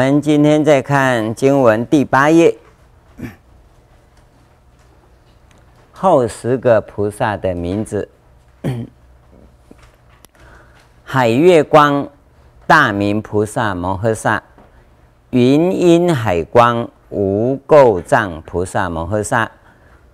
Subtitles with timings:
[0.00, 2.56] 我们今天再看经文第八页，
[5.92, 8.08] 后十个菩萨的名字：
[11.04, 12.08] 海月光
[12.66, 14.42] 大明菩萨摩诃萨，
[15.28, 19.50] 云音海光无垢障菩萨摩诃萨，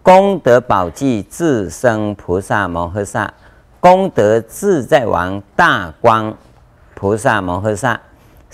[0.02, 3.32] 功德宝济自生菩萨摩诃萨，
[3.78, 6.36] 功德自在王大光
[6.96, 8.00] 菩萨摩诃萨。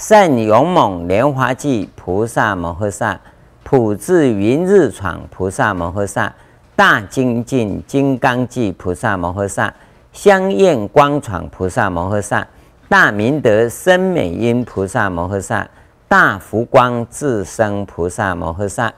[0.03, 3.21] 善勇猛莲华记菩萨摩诃萨，
[3.63, 6.35] 普智云日闯菩萨摩诃萨，
[6.75, 9.73] 大精进金刚记菩萨摩诃萨，
[10.13, 12.45] 香焰光闯菩萨摩诃萨，
[12.89, 15.69] 大明德深美音菩萨摩诃萨，
[16.09, 18.93] 大福光智生菩萨摩诃萨。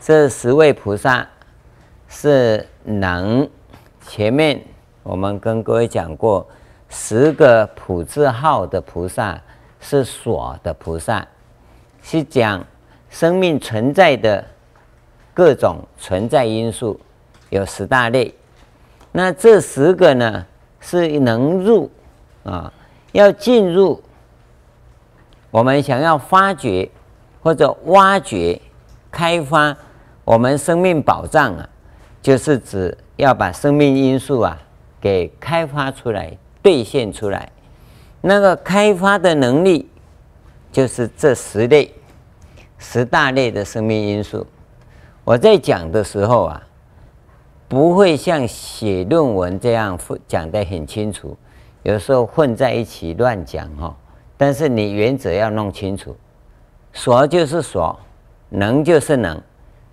[0.00, 1.26] 这十位菩萨
[2.08, 3.46] 是能。
[4.06, 4.58] 前面
[5.02, 6.48] 我们跟各位讲过，
[6.88, 9.38] 十个普字号的菩萨。
[9.80, 11.26] 是所的菩萨，
[12.02, 12.64] 是讲
[13.10, 14.44] 生命存在的
[15.32, 17.00] 各种存在因素，
[17.50, 18.34] 有十大类。
[19.12, 20.44] 那这十个呢，
[20.80, 21.90] 是能入
[22.44, 22.72] 啊，
[23.12, 24.02] 要进入。
[25.50, 26.90] 我们想要发掘
[27.40, 28.60] 或者挖掘、
[29.10, 29.74] 开发
[30.24, 31.68] 我们生命宝藏啊，
[32.20, 34.60] 就是指要把生命因素啊
[35.00, 37.50] 给开发出来、兑现出来。
[38.20, 39.88] 那个开发的能力，
[40.72, 41.94] 就是这十类、
[42.76, 44.46] 十大类的生命因素。
[45.24, 46.62] 我在讲的时候啊，
[47.68, 51.36] 不会像写论文这样讲得很清楚，
[51.82, 53.94] 有时候混在一起乱讲哈。
[54.36, 56.16] 但是你原则要弄清楚，
[56.92, 57.98] 所就是所，
[58.48, 59.40] 能就是能。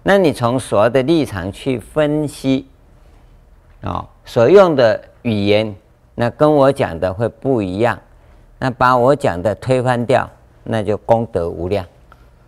[0.03, 2.67] 那你从所的立场去分析，
[3.81, 5.75] 啊，所用的语言，
[6.13, 7.99] 那跟我讲的会不一样。
[8.57, 10.29] 那把我讲的推翻掉，
[10.63, 11.85] 那就功德无量，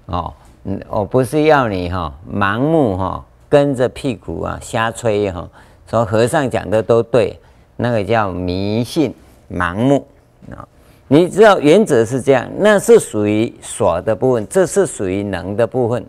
[0.06, 5.48] 哦，嗯，我不是要你哈盲目哈跟着屁股啊瞎吹哈，
[5.90, 7.40] 说和尚讲的都对，
[7.76, 9.14] 那个叫迷信
[9.52, 10.08] 盲目
[10.52, 10.68] 啊。
[11.10, 16.06] 你知道原则是这样，那是属于所的部分，这是属于能的部分。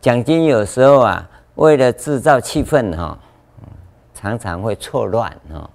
[0.00, 3.18] 讲经有时候啊，为了制造气氛哈，
[4.14, 5.70] 常常会错乱哈。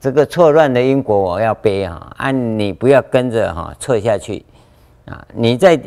[0.00, 2.12] 这个错乱的因果我要背啊！
[2.18, 4.44] 按你不要跟着哈错下去
[5.06, 5.26] 啊！
[5.32, 5.80] 你在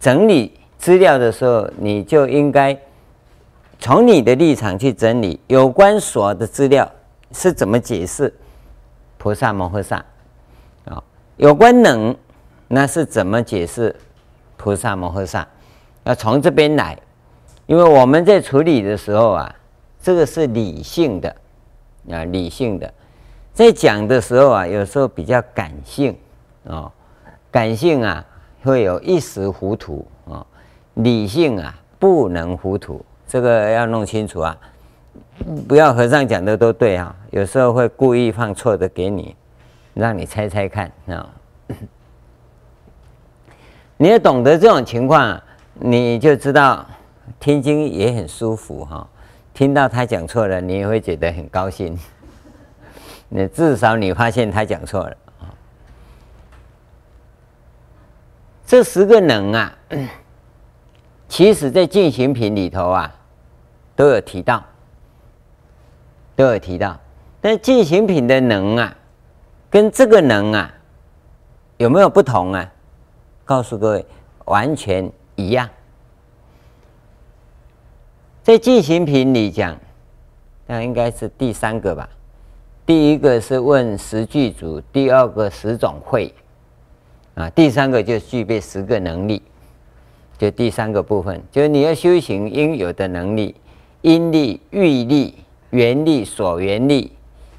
[0.00, 2.76] 整理资料的时候，你就应该
[3.78, 6.90] 从你的立场去整理有关所的资料
[7.32, 8.32] 是怎么解释
[9.18, 10.04] 菩萨摩诃萨
[10.86, 11.02] 啊？
[11.36, 12.16] 有关能
[12.66, 13.94] 那是怎么解释
[14.56, 15.46] 菩萨摩诃萨？
[16.04, 16.98] 要从这边来，
[17.66, 19.54] 因为我们在处理的时候啊，
[20.00, 21.36] 这个是理性的
[22.10, 22.92] 啊，理性的。
[23.58, 26.16] 在讲的时候啊，有时候比较感性
[26.62, 26.88] 哦，
[27.50, 28.24] 感性啊
[28.62, 30.46] 会有一时糊涂啊，
[30.94, 34.56] 理性啊不能糊涂，这个要弄清楚啊，
[35.66, 39.34] 不要和尚讲的都对啊，有时候会故意放错的给你，
[39.92, 41.28] 让你猜猜看啊，
[43.98, 45.42] 你要懂得这种情况，
[45.74, 46.86] 你就知道
[47.40, 49.04] 听经也很舒服哈，
[49.52, 51.98] 听到他讲错了，你也会觉得很高兴。
[53.28, 55.52] 那至少你发现他讲错了啊！
[58.64, 59.76] 这十个能啊，
[61.28, 63.14] 其实在进行品里头啊，
[63.94, 64.64] 都有提到，
[66.34, 66.98] 都有提到。
[67.40, 68.96] 但进行品的能啊，
[69.70, 70.74] 跟这个能啊，
[71.76, 72.72] 有没有不同啊？
[73.44, 74.06] 告诉各位，
[74.46, 75.68] 完全一样。
[78.42, 79.78] 在进行品里讲，
[80.66, 82.08] 那应该是第三个吧。
[82.88, 86.32] 第一个是问十具足，第二个十种慧，
[87.34, 89.42] 啊，第三个就具备十个能力，
[90.38, 93.54] 就第三个部分，就是你要修行应有的能力，
[94.00, 95.34] 因力、欲力、
[95.68, 97.12] 缘力、所缘力，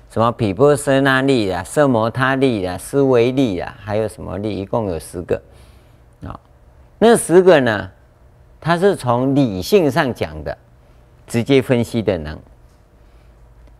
[0.09, 5.39] 什么毗波舍那力啊、色摩他力啊、思维力啊，还有什么力，一共有十个，
[6.25, 6.39] 啊，
[6.97, 7.91] 那十个呢，
[8.59, 10.57] 它是从理性上讲的，
[11.27, 12.35] 直接分析的能。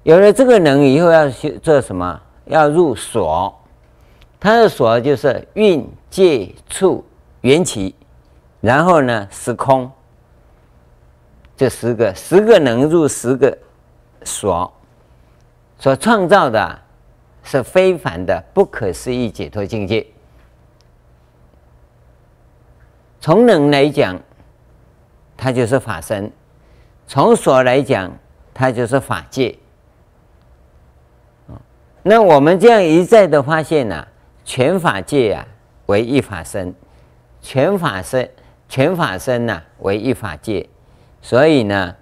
[0.03, 2.21] 有了这个能以后，要去做什么？
[2.45, 3.53] 要入所，
[4.39, 7.05] 它的所就是蕴界处
[7.41, 7.93] 缘起，
[8.59, 9.91] 然后呢，时空，
[11.55, 13.55] 这十个，十个能入十个
[14.23, 14.73] 所，
[15.77, 16.79] 所创造的
[17.43, 20.07] 是非凡的不可思议解脱境界。
[23.21, 24.19] 从能来讲，
[25.37, 26.31] 它就是法身；
[27.05, 28.11] 从所来讲，
[28.53, 29.55] 它就是法界。
[32.03, 34.07] 那我们这样一再的发现呢、
[34.45, 35.45] 全法界啊
[35.87, 36.73] 为一法身，
[37.41, 38.29] 全法身，
[38.67, 40.67] 全法身呐、啊、为一法界，
[41.21, 41.95] 所以呢，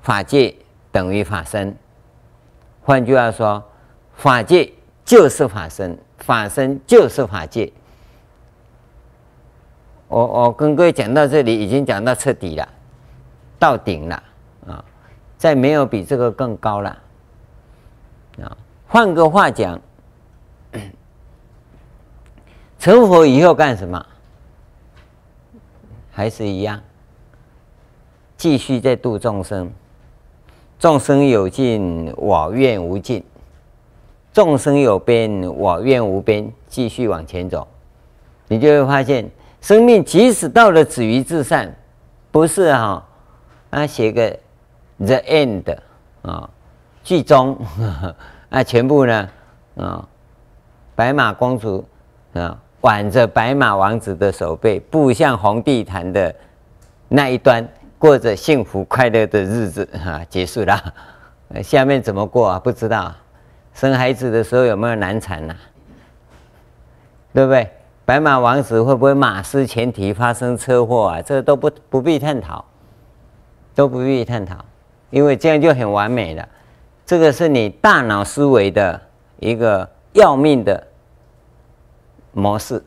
[0.00, 0.54] 法界
[0.92, 1.76] 等于法身。
[2.82, 3.62] 换句话说，
[4.14, 4.72] 法界
[5.04, 7.72] 就是法身，法身就是法界。
[10.08, 12.68] 我我跟各位讲到这里，已经讲到彻底了，
[13.58, 14.22] 到顶了
[14.68, 14.84] 啊！
[15.36, 16.96] 再没有比这个更高了
[18.40, 18.56] 啊！
[18.88, 19.78] 换个话讲，
[22.78, 24.04] 成佛以后干什么？
[26.12, 26.80] 还是一样，
[28.36, 29.70] 继续在度众生。
[30.78, 33.22] 众生有尽，我愿无尽；
[34.32, 36.50] 众生有边，我愿无边。
[36.68, 37.66] 继续往前走，
[38.48, 39.30] 你就会发现。
[39.62, 41.74] 生命即使到了止于至善，
[42.30, 43.02] 不是哈、哦、
[43.70, 44.38] 啊写个
[44.98, 45.76] the end
[46.22, 46.48] 啊
[47.02, 47.58] 剧终
[48.50, 49.28] 啊全部呢
[49.76, 50.08] 啊
[50.94, 51.86] 白马公主
[52.34, 56.34] 啊挽着白马王子的手背步向红地毯的
[57.08, 57.66] 那一端，
[57.98, 60.94] 过着幸福快乐的日子啊结束了。
[61.62, 62.58] 下面怎么过啊？
[62.58, 63.14] 不知道。
[63.74, 65.60] 生孩子的时候有没有难产呐、啊？
[67.32, 67.68] 对不对？
[68.04, 71.20] 白马王子会不会马失前蹄发生车祸啊？
[71.20, 72.64] 这都不不必探讨，
[73.74, 74.64] 都不必探讨，
[75.10, 76.48] 因为这样就很完美了。
[77.06, 79.00] 这个是你大脑思维的
[79.38, 80.86] 一个要命的
[82.32, 82.82] 模式。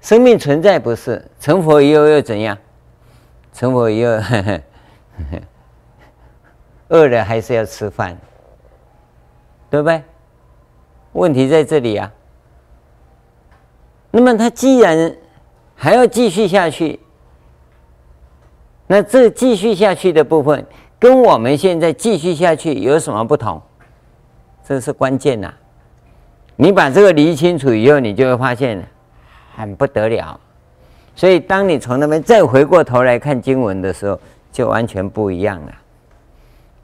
[0.00, 2.56] 生命存在不是成佛以后又怎样？
[3.54, 4.60] 成佛以后呵呵
[6.88, 8.18] 饿了还是要吃饭，
[9.70, 10.02] 对不对？
[11.12, 12.12] 问题在这里啊。
[14.10, 15.16] 那么他既然
[15.74, 17.00] 还要继续下去，
[18.86, 20.66] 那这继续下去的部分
[21.04, 23.60] 跟我们现在继续下去有什么不同？
[24.66, 25.52] 这是关键呐！
[26.56, 28.82] 你把这个理清楚以后，你就会发现
[29.54, 30.40] 很不得了。
[31.14, 34.18] 所以，当你从那边再回过头来看经文的时候，
[34.50, 35.72] 就完全不一样了，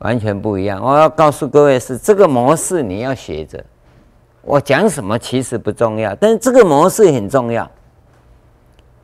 [0.00, 0.84] 完全不一样。
[0.84, 3.64] 我要告诉各位是这个模式，你要学着。
[4.43, 7.67] 我讲什么其实不重要，但是这个模式很重要。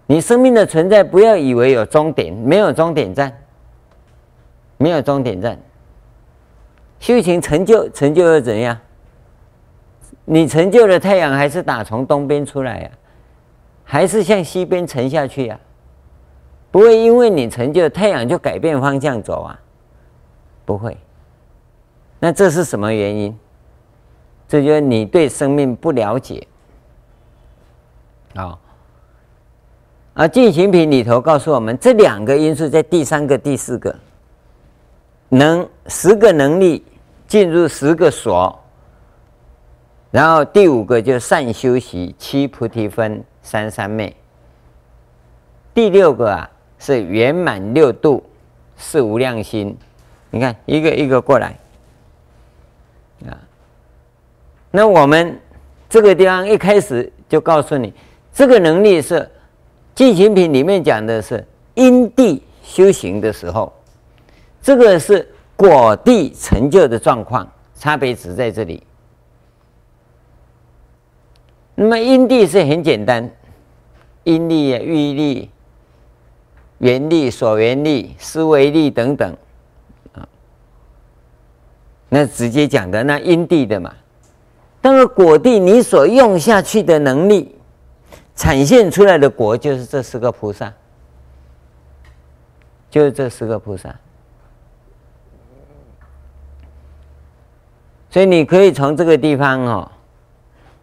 [0.07, 3.35] 你生命的存在，不要以为有终点，没有终点站，
[4.79, 5.59] 没有终点站。
[6.99, 8.79] 修行成就，成就又怎样？
[10.25, 12.91] 你成就了太阳，还是打从东边出来呀？
[13.85, 15.61] 还是向西边沉下去呀？
[16.71, 19.61] 不会因为你成就太阳就改变方向走啊？
[20.65, 20.97] 不会。
[22.19, 23.39] 那这是什么原因？
[24.49, 26.47] 这就是你对生命不了解
[28.35, 28.59] 啊！
[30.15, 33.95] 而进行品里头告诉我们，这两个因素在第三个、第四个
[35.29, 36.85] 能十个能力
[37.27, 38.57] 进入十个所，
[40.11, 44.15] 然后第五个就善修习七菩提分三三昧，
[45.75, 48.25] 第六个啊是圆满六度
[48.77, 49.77] 是无量心。
[50.31, 51.59] 你看一个一个过来
[53.27, 53.35] 啊。
[54.71, 55.41] 那我们
[55.89, 57.93] 这个地方一开始就告诉你，
[58.33, 59.29] 这个能力是
[59.95, 61.45] 进行品里面讲的是
[61.75, 63.73] 因地修行的时候，
[64.67, 68.83] 这个是果地成就的状况，差别只在这里。
[71.77, 73.31] 那么因地是很简单，
[74.25, 75.53] 因力啊、喻力、
[76.79, 79.37] 缘力、所缘力、思维力等等
[80.15, 80.27] 啊，
[82.09, 83.95] 那直接讲的那因地的嘛。
[84.83, 87.55] 那个果地，你所用下去的能力，
[88.35, 90.75] 产现出来的果，就是这十个菩萨，
[92.91, 93.95] 就是这十个菩萨。
[98.17, 99.93] 所以你可以从这个地方哦，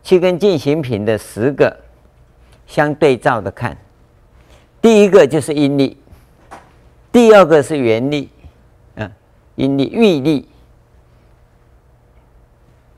[0.04, 1.76] 去跟进行品的十个
[2.68, 3.76] 相对照的看。
[4.80, 5.98] 第一个就是阴力，
[7.12, 8.30] 第二个是元力，
[8.96, 9.12] 啊，
[9.56, 10.48] 阴力、喻力。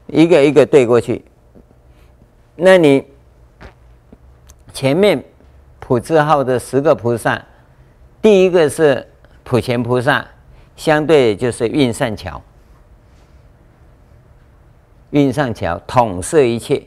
[0.08, 1.24] 一个一个对过去，
[2.58, 3.06] 那你
[4.74, 5.24] 前面
[5.80, 7.42] 普字号的十个菩萨，
[8.22, 9.08] 第一个是
[9.46, 10.28] 普贤菩萨，
[10.76, 12.42] 相对就是运善巧，
[15.16, 16.84] 运上桥统摄一切。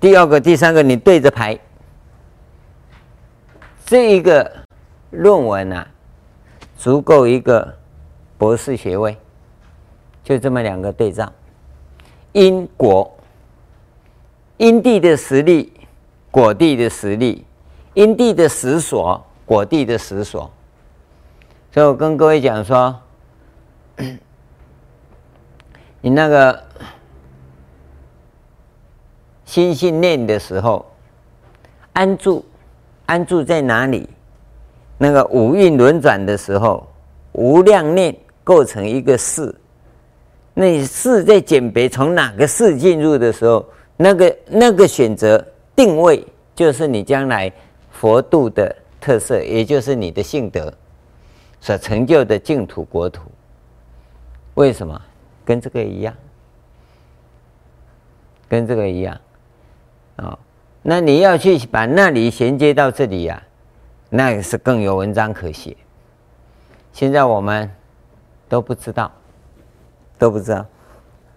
[0.00, 1.58] 第二个、第三个你对着排，
[3.84, 4.50] 这一个
[5.10, 5.86] 论文啊，
[6.78, 7.76] 足够一个
[8.38, 9.14] 博士学位，
[10.24, 11.30] 就这么两个对照。
[12.32, 13.14] 因果，
[14.56, 15.74] 因地的实力，
[16.30, 17.44] 果地的实力，
[17.92, 20.50] 因地的实所，果地的实所。
[21.72, 22.98] 所以我跟各位讲说，
[26.06, 26.62] 你那个
[29.44, 30.86] 心性念的时候，
[31.94, 32.44] 安住，
[33.06, 34.08] 安住在哪里？
[34.98, 36.86] 那个五蕴轮转的时候，
[37.32, 39.52] 无量念构成一个识。
[40.54, 45.44] 那识在鉴别从哪个识进入的时候，那个那个选择
[45.74, 47.52] 定位，就是你将来
[47.90, 50.72] 佛度的特色，也就是你的性德
[51.60, 53.22] 所成就的净土国土。
[54.54, 55.02] 为什么？
[55.46, 56.12] 跟这个一样，
[58.48, 59.14] 跟这个一样
[60.16, 60.38] 啊、哦？
[60.82, 63.42] 那你要去把那里衔接到这里呀、啊，
[64.10, 65.76] 那是更有文章可写。
[66.92, 67.70] 现在我们
[68.48, 69.12] 都不知道，
[70.18, 70.66] 都不知道，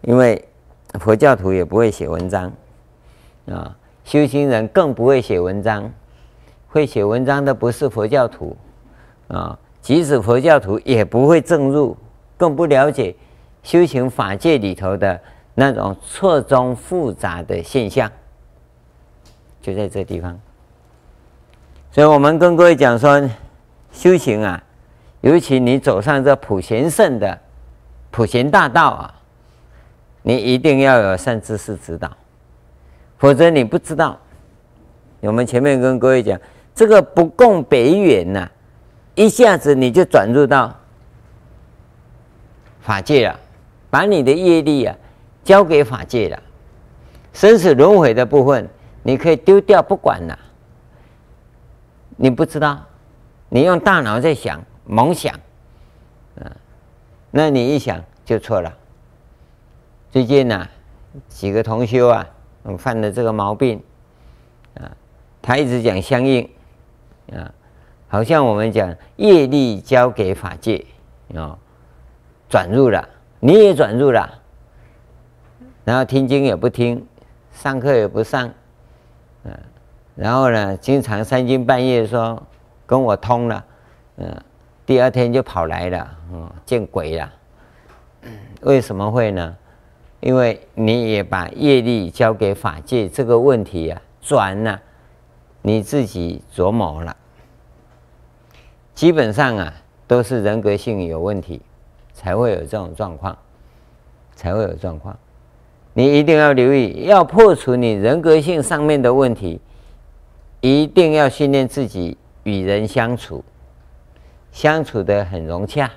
[0.01, 0.43] 因为
[0.99, 2.45] 佛教徒也不会写文章
[3.45, 5.91] 啊、哦，修行人更不会写文章。
[6.71, 8.55] 会写文章的不是佛教徒
[9.27, 11.95] 啊、哦，即使佛教徒也不会证入。
[12.37, 13.13] 更不了解
[13.63, 15.19] 修行法界里头的
[15.53, 18.11] 那种错综复杂的现象，
[19.61, 20.39] 就在这地方。
[21.91, 23.29] 所以我们跟各位讲说，
[23.91, 24.63] 修行啊，
[25.21, 27.37] 尤其你走上这普贤圣的
[28.11, 29.13] 普贤大道啊，
[30.21, 32.09] 你一定要有善知识指导，
[33.17, 34.17] 否则你不知道。
[35.21, 36.39] 我们前面跟各位讲，
[36.73, 38.49] 这个不共北远呐，
[39.15, 40.73] 一下子你就转入到。
[42.81, 43.39] 法界了，
[43.89, 44.95] 把你的业力啊
[45.43, 46.41] 交给法界了，
[47.33, 48.69] 生死轮回的部分
[49.01, 50.37] 你可以丢掉不管了。
[52.15, 52.85] 你不知道，
[53.49, 55.33] 你用大脑在想，猛想，
[56.39, 56.51] 啊，
[57.31, 58.71] 那你一想就错了。
[60.11, 60.67] 最近呢、
[61.27, 62.27] 几个同修啊，
[62.77, 63.81] 犯了这个毛病，
[64.75, 64.91] 啊，
[65.41, 66.47] 他一直讲相应，
[67.33, 67.51] 啊，
[68.07, 70.85] 好像我们讲业力交给法界，
[71.35, 71.57] 啊。
[72.49, 73.07] 转入了，
[73.39, 74.29] 你也转入了，
[75.85, 77.05] 然后听经也不听，
[77.53, 78.51] 上课也不上，
[79.43, 79.57] 嗯，
[80.15, 82.41] 然后呢，经常三更半夜说
[82.85, 83.65] 跟我通了，
[84.17, 84.43] 嗯，
[84.85, 87.31] 第二天就跑来了，嗯，见鬼了，
[88.61, 89.55] 为什么会呢？
[90.19, 94.81] 因为你也把业力交给法界这个问题啊，转了，
[95.61, 97.15] 你自己琢磨了，
[98.93, 99.73] 基本上啊，
[100.05, 101.61] 都是人格性有问题。
[102.19, 103.37] 才会有这种状况，
[104.35, 105.17] 才会有状况。
[105.93, 109.61] 你一定要留意，要破除你人格性上面的问题，
[110.59, 113.41] 一定要训练自己与人相处，
[114.51, 115.89] 相处得很融洽，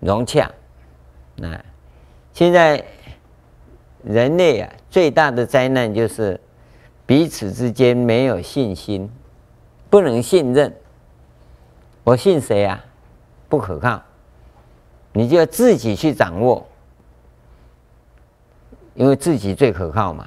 [0.00, 0.50] 融洽。
[1.36, 1.58] 那
[2.34, 2.84] 现在
[4.02, 6.38] 人类啊，最大的灾难就是
[7.06, 9.10] 彼此之间没有信心，
[9.88, 10.74] 不能信任。
[12.04, 12.84] 我信谁啊？
[13.48, 14.02] 不可靠。
[15.14, 16.66] 你就要自己去掌握，
[18.94, 20.26] 因为自己最可靠嘛。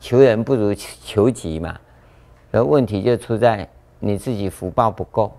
[0.00, 1.78] 求人不如求己嘛。
[2.50, 5.36] 而问题就出在你自己福报不够，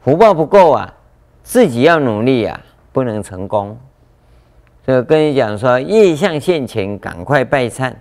[0.00, 0.94] 福报不够啊，
[1.42, 2.58] 自己要努力啊，
[2.92, 3.78] 不能成功。
[4.86, 7.94] 所以跟你讲说，业相现前，赶快拜忏。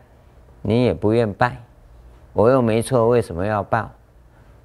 [0.62, 1.62] 你也不愿拜，
[2.32, 3.92] 我又没错，为什么要报？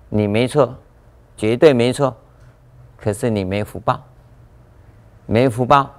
[0.09, 0.77] 你没错，
[1.37, 2.17] 绝对没错，
[2.97, 4.01] 可是你没福报。
[5.27, 5.91] 没福报，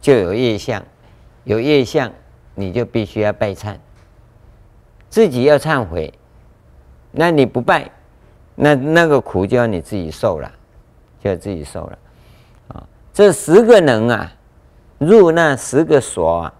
[0.00, 0.82] 就有业相，
[1.44, 2.10] 有业相，
[2.54, 3.76] 你就必须要拜忏，
[5.08, 6.12] 自己要忏悔。
[7.10, 7.90] 那你不拜，
[8.54, 10.52] 那那个苦就要你自己受了，
[11.20, 11.98] 就要自己受了。
[12.68, 14.32] 啊，这十个能啊，
[14.98, 16.54] 入那十个所啊，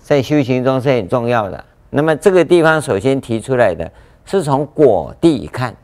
[0.00, 1.64] 在修行中是很重要的。
[1.90, 3.90] 那么这个地方首先提出来的
[4.24, 5.74] 是从果地看，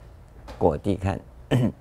[0.56, 1.20] 果地看，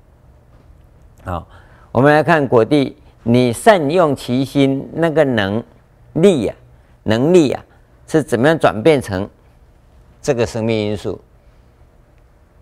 [1.23, 1.47] 好。
[1.91, 5.63] 我们来看果地，你善用其心，那个能
[6.13, 6.61] 力呀、啊，
[7.03, 7.65] 能力呀、啊，
[8.07, 9.27] 是怎么样转变成
[10.21, 11.19] 这个生命因素？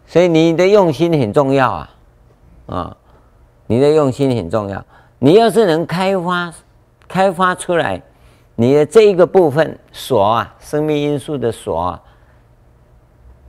[0.06, 1.96] 所以你的用心很重要啊，
[2.68, 2.98] 啊，
[3.68, 4.84] 你的用心很重要。
[5.20, 6.54] 你要是能开发、
[7.06, 8.02] 开发出来
[8.56, 12.02] 你的这一个部分锁啊，生命因素的锁啊，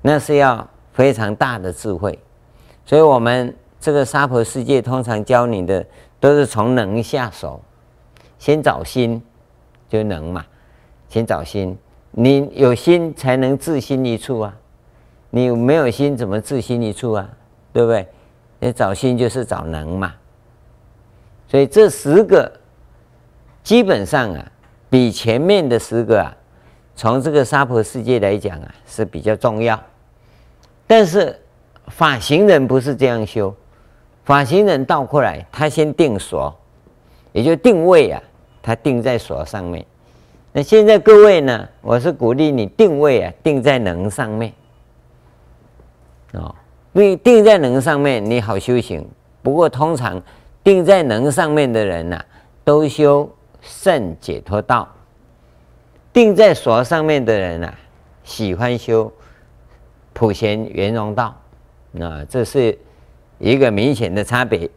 [0.02, 2.18] 那是要非常大的智慧。
[2.84, 3.54] 所以我们。
[3.80, 5.86] 这个娑婆世界通常教你的
[6.18, 7.62] 都是从能下手，
[8.38, 9.22] 先找心
[9.88, 10.44] 就能嘛，
[11.08, 11.78] 先找心，
[12.10, 14.54] 你有心才能自心一处啊，
[15.30, 17.30] 你没有心怎么自心一处啊？
[17.72, 18.08] 对不对？
[18.58, 20.12] 你找心就是找能嘛，
[21.46, 22.52] 所以这十个
[23.62, 24.52] 基本上啊，
[24.90, 26.36] 比前面的十个啊，
[26.96, 29.80] 从这个娑婆世界来讲啊是比较重要，
[30.88, 31.38] 但是
[31.86, 33.54] 法行人不是这样修。
[34.28, 36.54] 法行人倒过来，他先定所，
[37.32, 38.22] 也就定位啊，
[38.60, 39.82] 他定在所上面，
[40.52, 44.52] 那现在各位呢，我是鼓励你定位啊，定在能上面。
[46.34, 46.54] 哦，
[46.92, 49.02] 因为定在能上面，你好修行。
[49.40, 50.22] 不过通常
[50.62, 52.22] 定在能上面的人呐、
[52.64, 54.86] 都修圣解脱道；
[56.12, 57.72] 定在所上面的人呐、
[58.24, 59.10] 喜欢修
[60.12, 61.34] 普贤圆融道。
[61.92, 62.78] 那这是
[63.38, 64.68] 一个明显的差别。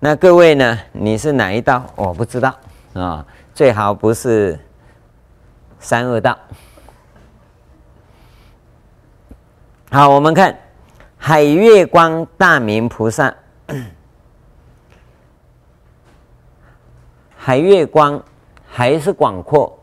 [0.00, 1.84] 那各位呢，你是哪一道？
[1.96, 2.54] 我不知道
[2.92, 4.58] 啊、最好不是。
[5.80, 6.38] 三恶道。
[9.90, 10.58] 好，我们看
[11.18, 13.34] 海月光大明菩萨。
[17.36, 18.22] 海月光，
[18.66, 19.78] 海是广阔，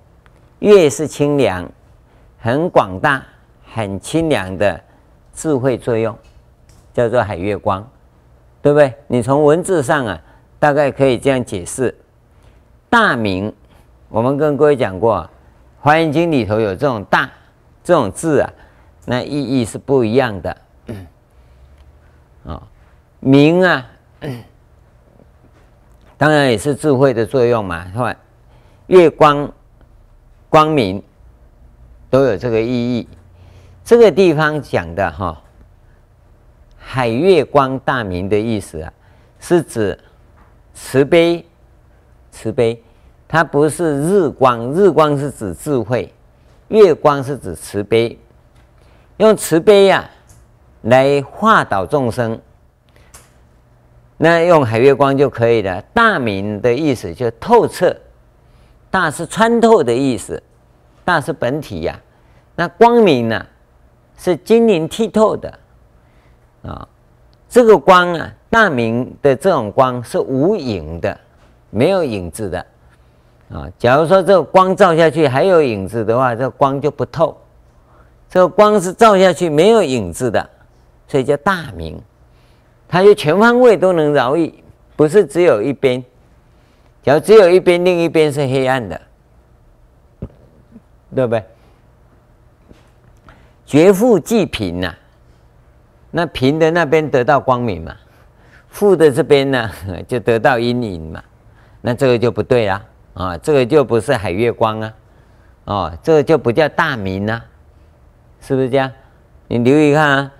[0.57, 1.69] 月是清凉，
[2.39, 3.23] 很广大、
[3.71, 4.83] 很清凉的
[5.35, 6.17] 智慧作用，
[6.93, 7.87] 叫做海月光，
[8.61, 8.93] 对不对？
[9.07, 10.21] 你从文字上啊，
[10.59, 11.95] 大概可以这样解释。
[12.89, 13.53] 大明，
[14.09, 15.17] 我们跟各位讲过。
[15.83, 17.27] 《华严经》里头有这种“大”
[17.83, 18.53] 这种字啊，
[19.05, 20.57] 那意义是不一样的。
[22.45, 22.61] 啊，
[23.19, 23.89] 明啊，
[26.17, 28.15] 当然也是智慧的作用嘛，是吧？
[28.85, 29.51] 月光、
[30.49, 31.01] 光明
[32.11, 33.07] 都有这个意义。
[33.83, 35.41] 这个地方讲的哈，
[36.93, 38.91] 海月光大明的意思啊，
[39.39, 39.97] 是指
[40.73, 41.45] 慈悲，
[42.31, 42.83] 慈悲。
[43.29, 46.13] 它不是日光，日光是指智慧，
[46.67, 48.19] 月光是指慈悲，
[49.15, 50.03] 用慈悲呀、
[50.81, 52.37] 来化导众生，
[54.17, 55.81] 那用海月光就可以了。
[55.93, 57.95] 大明的意思就透彻，
[58.89, 60.43] 大是穿透的意思，
[61.05, 61.97] 大是本体呀、
[62.53, 63.45] 那光明呢，
[64.17, 65.57] 是晶莹剔透的
[66.63, 66.87] 啊。
[67.49, 71.19] 这个光啊，大明的这种光是无影的，
[71.69, 72.65] 没有影子的。
[73.51, 77.37] 啊，假如说这个光照下去还有影子的话，这个光就不透。
[78.29, 80.49] 这个光是照下去没有影子的，
[81.07, 82.01] 所以叫大明。
[82.87, 84.63] 它就全方位都能饶益，
[84.95, 86.01] 不是只有一边。
[87.03, 89.01] 假如只有一边，另一边是黑暗的，
[91.13, 91.43] 对不对？
[93.65, 94.93] 绝富济贫呐，
[96.11, 97.95] 那贫的那边得到光明嘛，
[98.67, 99.71] 富的这边呢
[100.07, 101.23] 就得到阴影嘛，
[101.81, 102.81] 那这个就不对啦。
[103.13, 104.93] 啊，这个就不是海月光啊，
[105.65, 107.43] 哦，这个就不叫大明啊，
[108.39, 108.89] 是不是这样？
[109.49, 110.31] 你留意看啊，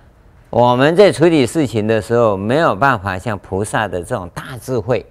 [0.48, 5.04] 我们在处理事情的时候，没有办法像菩萨的这种大智慧，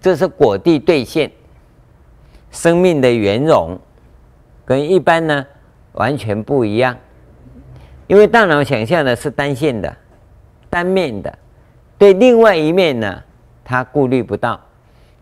[0.00, 1.30] 这是果地兑现，
[2.50, 3.78] 生命的圆融，
[4.64, 5.46] 跟一般呢
[5.92, 6.96] 完全不一样，
[8.12, 9.96] 因为大脑想象的是单线的、
[10.68, 11.38] 单面的，
[11.96, 13.22] 对另外一面呢，
[13.64, 14.60] 他顾虑不到。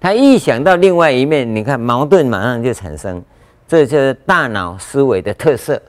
[0.00, 3.22] 他一想到另外一面，你看矛盾马上就产生，
[3.68, 5.80] 这就是大脑思维的特色。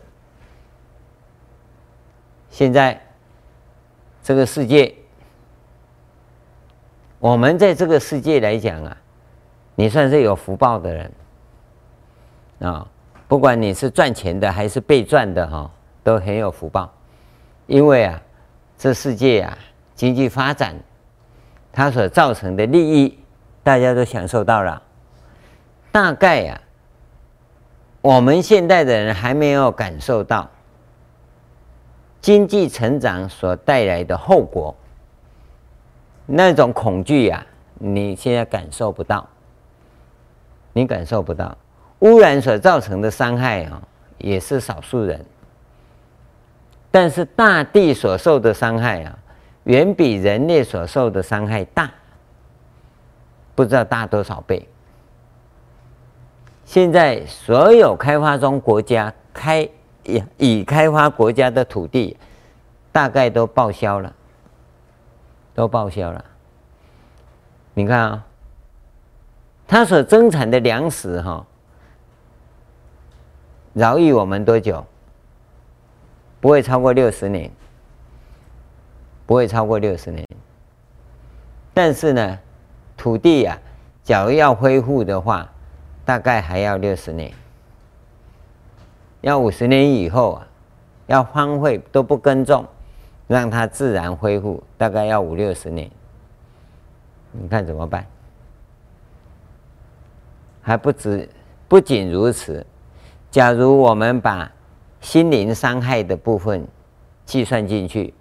[2.51, 3.01] 现在
[4.21, 4.93] 这个世界，
[7.17, 8.95] 我们在这个世界来讲啊，
[9.73, 11.11] 你算是有福报的人
[12.59, 12.87] 啊，
[13.27, 15.71] 不管你是赚钱的还是被赚的哈，
[16.03, 16.91] 都很有福报，
[17.67, 18.21] 因为啊，
[18.77, 19.57] 这世界啊，
[19.95, 20.75] 经济发展
[21.71, 23.17] 它所造成的利益。
[23.63, 24.81] 大家都享受到了，
[25.91, 26.59] 大概、啊，
[28.01, 30.49] 我们现代的人还没有感受到
[32.19, 34.75] 经济成长所带来的后果，
[36.25, 37.45] 那种恐惧呀、啊，
[37.77, 39.29] 你现在感受不到，
[40.73, 41.55] 你感受不到，
[41.99, 43.79] 污染所造成的伤害啊，
[44.17, 45.23] 也是少数人，
[46.91, 49.17] 但是大地所受的伤害啊，
[49.63, 51.89] 远比人类所受的伤害大。
[53.56, 54.67] 不知道大多少倍。
[56.65, 59.67] 现在所有开发中国家开
[60.38, 62.17] 已开发国家的土地，
[62.91, 64.13] 大概都报销了，
[65.54, 66.25] 都报销了。
[67.73, 68.25] 你看啊，
[69.67, 71.45] 它所增产的粮食哈，
[73.73, 74.84] 饶益我们多久？
[76.41, 77.49] 不会超过六十年，
[79.25, 80.27] 不会超过六十年。
[81.73, 82.39] 但是呢？
[82.97, 83.58] 土地呀、
[84.04, 85.49] 假如要恢复的话，
[86.06, 87.32] 大概还要六十年，
[89.21, 90.47] 要五十年以后啊，
[91.08, 92.63] 要荒废都不耕种，
[93.27, 95.89] 让它自然恢复，大概要五六十年。
[97.32, 98.06] 你看怎么办？
[100.62, 101.27] 还不止，
[101.67, 102.63] 不仅如此，
[103.32, 104.51] 假如我们把
[105.01, 106.65] 心灵伤害的部分
[107.25, 108.13] 计算进去，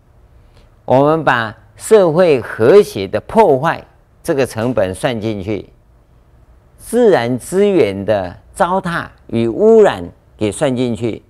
[0.85, 3.85] 我们把社会和谐的破坏。
[4.23, 5.71] 这个成本算进去，
[6.77, 10.05] 自然资源的糟蹋与污染
[10.37, 11.23] 给算进去，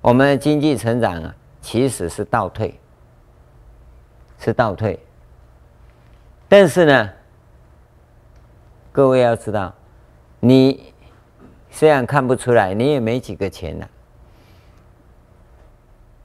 [0.00, 2.74] 我们的经济成长啊，其实是倒退，
[4.38, 4.98] 是倒退。
[6.48, 7.10] 但是呢，
[8.90, 9.72] 各位要知道，
[10.40, 10.92] 你
[11.70, 13.86] 虽然看不出来，你也没几个钱呐、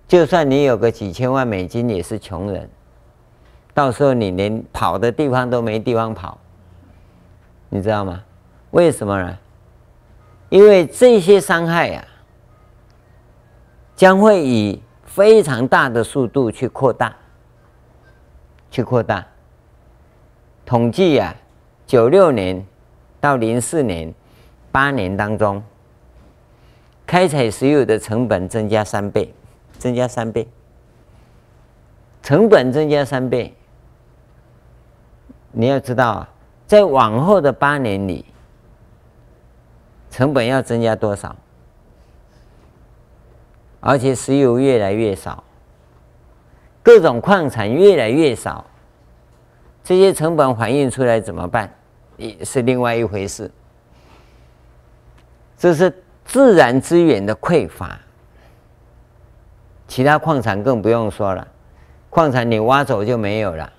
[0.07, 2.69] 就算你有个几千万美金，也是穷人。
[3.73, 6.37] 到时候你连跑的地方都没地方跑，
[7.69, 8.23] 你知道吗？
[8.71, 9.37] 为什么呢？
[10.49, 12.03] 因为这些伤害、啊，
[13.95, 17.13] 将会以非常大的速度去扩大，
[18.71, 19.25] 去扩大。
[20.65, 21.35] 统计、啊，
[21.85, 22.65] 九六年
[23.19, 24.13] 到零四年
[24.71, 25.61] 八年当中，
[27.05, 29.33] 开采石油的成本增加三倍，
[29.77, 30.47] 增加三倍，
[32.21, 33.55] 成本增加三倍。
[35.51, 36.29] 你要知道啊，
[36.65, 38.25] 在往后的八年里。
[40.09, 41.35] 成本要增加多少？
[43.79, 45.43] 而且石油越来越少，
[46.81, 48.65] 各种矿产越来越少，
[49.83, 51.71] 这些成本反映出来怎么办？
[52.15, 53.51] 也是另外一回事。
[55.55, 55.93] 这是
[56.25, 57.99] 自然资源的匮乏，
[59.87, 61.47] 其他矿产更不用说了，
[62.09, 63.71] 矿产你挖走就没有了。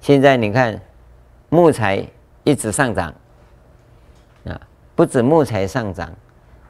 [0.00, 0.80] 现在你看，
[1.48, 2.06] 木材
[2.44, 3.14] 一直上涨。
[4.44, 4.60] 啊
[4.96, 6.12] 不止木材上涨，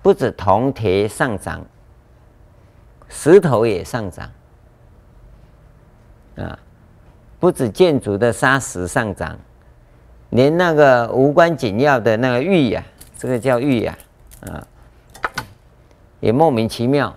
[0.02, 1.60] 不止铜铁上涨，
[3.08, 4.30] 石头也上涨
[6.36, 6.56] 啊！
[7.40, 9.36] 不止建筑的砂石上涨，
[10.28, 12.84] 连那个无关紧要的那个玉呀，
[13.18, 13.98] 这个叫玉呀
[14.42, 14.64] 啊，
[16.20, 17.12] 也莫名其妙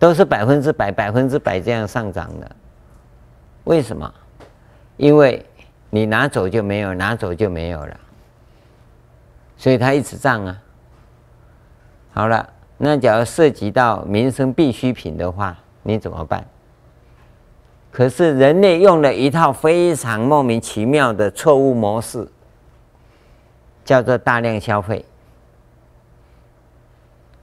[0.00, 2.50] 都是百分之百、百分之百这样上涨的。
[3.62, 4.12] 为什么？
[4.96, 5.46] 因为。
[5.92, 8.00] 你拿走就没有，拿走就没有了，
[9.56, 10.56] 所以它一直涨啊。
[12.12, 16.46] 好了，那假如涉及到民生必需品的话，你怎么办？
[17.90, 22.28] 可是人类用了一套非常莫名其妙的错误模式，
[23.84, 25.04] 叫做大量消费、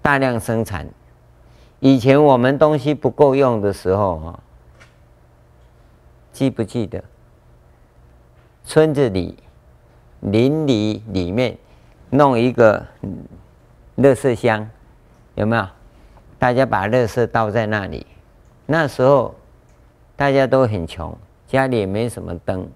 [0.02, 0.88] 大量生产。
[1.80, 4.40] 以前我们东西不够用的时候啊，
[6.32, 7.04] 记不记得？
[8.64, 9.38] 村子里、
[10.22, 11.58] 邻里里面
[12.10, 12.84] 弄一个
[13.98, 14.68] 垃圾箱，
[15.36, 15.68] 有没有？
[16.40, 18.06] 大家把垃圾倒在那里。
[18.66, 19.34] 那时候
[20.16, 21.16] 大家都很穷，
[21.48, 22.68] 家里也没什么灯，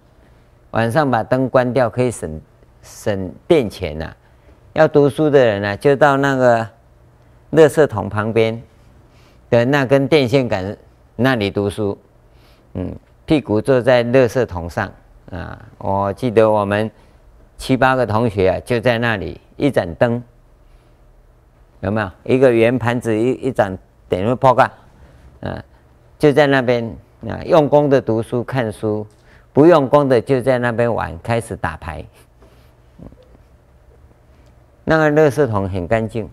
[0.71, 2.39] 晚上把灯关掉可以省
[2.81, 4.15] 省电钱呐、
[4.73, 6.67] 要读书的人呢、就到那个
[7.51, 8.61] 垃圾桶旁边
[9.51, 10.75] 的那根电线杆
[11.15, 11.95] 那里读书。
[12.73, 12.95] 嗯，
[13.27, 14.91] 屁股坐在垃圾桶上。
[15.29, 16.89] 啊，我记得我们
[17.57, 20.21] 七八个同学啊，就在那里一盏灯，
[21.79, 22.11] 有没有？
[22.23, 23.77] 一个圆盘子一一盏
[24.09, 24.69] 点入破盖，
[25.41, 25.63] 啊，
[26.19, 26.83] 就在那边
[27.29, 29.07] 啊，用功的读书看书，
[29.53, 32.03] 不用功的就在那边玩，开始打牌。
[34.83, 36.29] 那个垃圾桶很干净，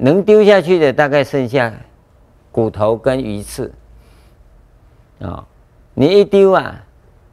[0.00, 1.72] 能丢下去的大概剩下
[2.50, 3.72] 骨头跟鱼刺，
[5.20, 5.46] 啊，
[5.94, 6.84] 你一丢啊。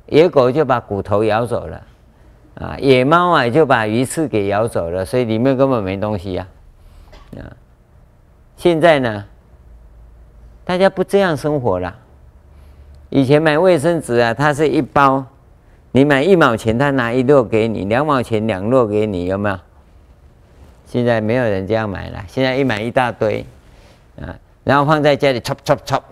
[0.09, 1.83] 野狗就把骨头咬走了，
[2.55, 6.47] 啊，野猫啊就把鱼刺给咬走了，所以里面根本没东西呀，
[7.35, 7.43] 啊，
[8.55, 9.25] 现在呢，
[10.63, 11.93] 大家不这样生活了。
[13.09, 15.25] 以前买卫生纸啊，它是一包，
[15.91, 19.59] 你买一毛钱，他拿一摞给你；两毛钱两摞给你，有没有？
[20.87, 23.45] 现在没有人这样买了，现在一买一大堆，
[24.19, 26.03] 啊，然后放在家里，戳戳戳，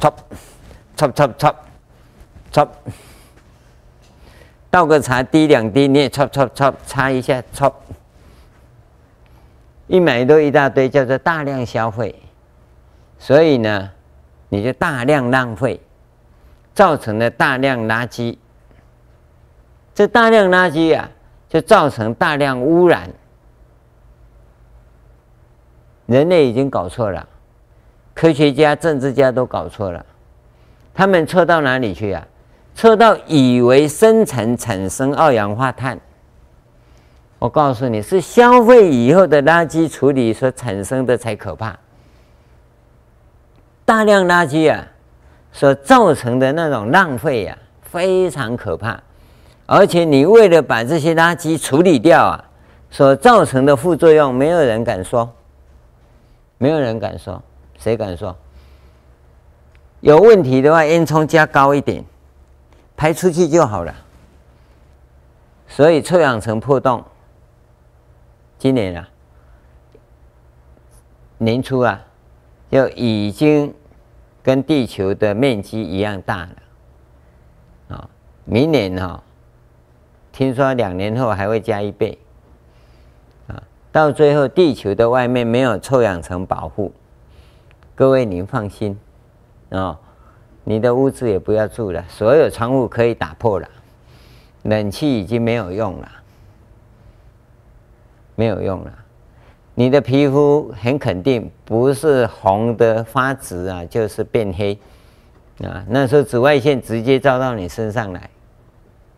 [0.00, 0.14] 戳
[0.96, 1.56] 戳戳戳。
[2.50, 2.68] 擦，
[4.68, 7.70] 倒个茶滴两滴，你也擦擦擦擦一下，擦。
[9.86, 12.14] 一买都一大堆，叫做大量消费。
[13.18, 13.90] 所以呢，
[14.48, 15.80] 你就大量浪费，
[16.74, 18.36] 造成了大量垃圾。
[19.94, 21.08] 这大量垃圾啊，
[21.48, 23.08] 就造成大量污染。
[26.08, 27.24] 人类已经搞错了，
[28.14, 30.04] 科学家、政治家都搞错了，
[30.92, 32.26] 他们错到哪里去呀、啊？
[32.74, 35.98] 测到以为生产产生二氧化碳，
[37.40, 41.76] 我告诉你是消费以后的垃圾处理所产生的才可怕。
[43.84, 44.86] 大量垃圾啊，
[45.52, 48.98] 所造成的那种浪费呀、啊，非常可怕。
[49.66, 52.44] 而且你为了把这些垃圾处理掉啊，
[52.90, 55.28] 所造成的副作用，没有人敢说，
[56.58, 57.42] 没有人敢说，
[57.78, 58.36] 谁敢说？
[60.00, 62.04] 有问题的话，烟囱加高一点。
[62.96, 63.94] 排出去就好了，
[65.68, 67.04] 所以臭氧层破洞，
[68.58, 69.08] 今年啊，
[71.38, 72.04] 年初啊，
[72.68, 73.72] 就已经
[74.42, 78.10] 跟地球的面积一样大了，啊，
[78.44, 79.22] 明年哈，
[80.32, 82.18] 听说两年后还会加一倍，
[83.90, 86.92] 到最后地球的外面没有臭氧层保护，
[87.94, 88.98] 各位您放心，
[89.70, 89.98] 啊，
[90.64, 93.68] 你的屋子也不要住了，所有窗户可以打破了。
[94.64, 96.08] 冷气已经没有用了，
[98.34, 98.92] 没有用了。
[99.74, 104.78] 你的皮肤很肯定不是红的发紫啊，就是变黑
[105.62, 105.82] 啊。
[105.88, 108.28] 那时候紫外线直接照到你身上来，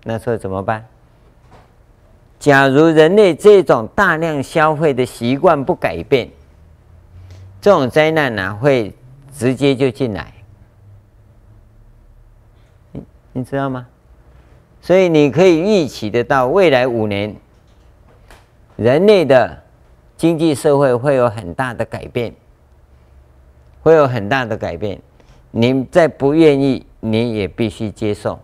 [0.05, 0.87] 那时候怎么办？
[2.41, 6.29] 假如人类这种大量消费的习惯不改变，
[7.61, 8.93] 这种灾难呢、会
[9.33, 10.33] 直接就进来。
[12.93, 13.03] 你
[13.35, 13.87] 你知道吗？
[14.81, 17.37] 所以你可以预期得到，未来五年，
[18.77, 19.63] 人类的
[20.17, 22.35] 经济社会会有很大的改变，
[23.83, 24.99] 会有很大的改变。
[25.51, 28.41] 你再不愿意，你也必须接受，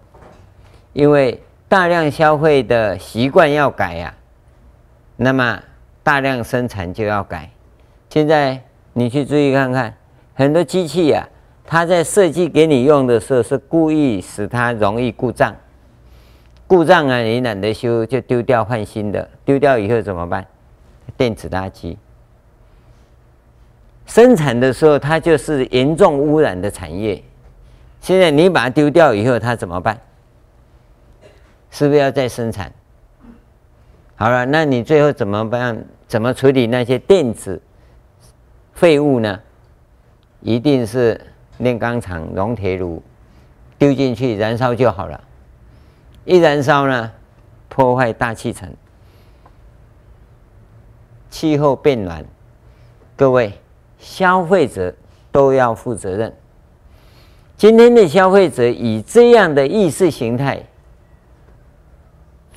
[0.93, 4.15] 因为大量消费的习惯要改呀，
[5.17, 5.61] 那么
[6.03, 7.51] 大量生产就要改。
[8.09, 9.93] 现在你去注意看看，
[10.35, 11.29] 很多机器呀，
[11.67, 15.55] 它在设计给你用的时候，是故意使它容易故障。
[16.69, 20.47] 故障啊，你懒得修就丢掉换新的，丢掉以后怎么办？
[21.17, 21.97] 电子垃圾。
[24.07, 27.21] 生产的时候它就是严重污染的产业，
[28.01, 29.99] 现在你把它丢掉以后，它怎么办？
[31.71, 32.73] 是不是要再生产？
[34.17, 35.85] 好了，那你最后怎么办？
[36.09, 37.61] 怎么处理那些电子
[38.73, 39.41] 废物呢？
[40.41, 41.21] 一定是
[41.59, 43.03] 炼钢厂、熔铁炉
[43.77, 45.21] 丢进去燃烧就好了。
[46.25, 47.13] 一燃烧呢，
[47.69, 48.73] 破坏大气层，
[51.29, 52.25] 气候变暖，
[53.17, 53.53] 各位
[53.99, 54.95] 消费者
[55.33, 56.33] 都要负责任。
[57.57, 60.63] 今天的消费者以这样的意识形态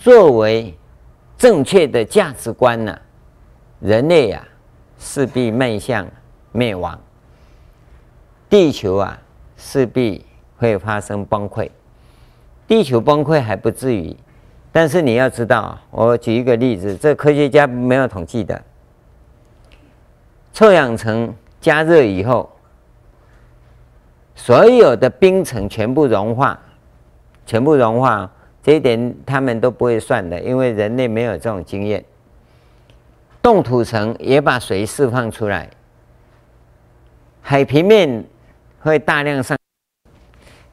[0.01, 0.73] 作为
[1.37, 2.97] 正确的价值观呢、
[3.81, 4.41] 人类啊
[4.97, 6.07] 势必迈向
[6.53, 6.97] 灭亡，
[8.49, 9.19] 地球啊
[9.57, 10.25] 势必
[10.57, 11.69] 会发生崩溃。
[12.65, 14.15] 地球崩溃还不至于，
[14.71, 18.61] 但是你要知道，我举一个例子，这科学家没有统计的。
[20.53, 22.49] 臭氧层加热以后，
[24.33, 26.57] 所有的冰层全部融化，
[27.45, 28.31] 全部融化，
[28.61, 32.03] 这一点他们都不会算的，因为人类没有这种经验。
[33.41, 35.69] 冻土层也把水释放出来，
[37.41, 38.25] 海平面
[38.81, 39.57] 会大量上。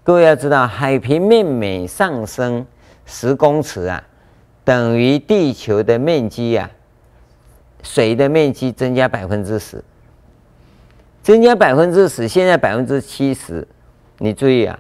[0.03, 2.67] 各位要知道，海平面每上升
[3.07, 4.03] 十公尺啊，
[4.65, 6.71] 等于地球的面积啊，
[7.83, 9.83] 水的面积增加百分之十，
[11.23, 13.67] 增加百分之十，现在百分之七十。
[14.19, 14.79] 你注意啊，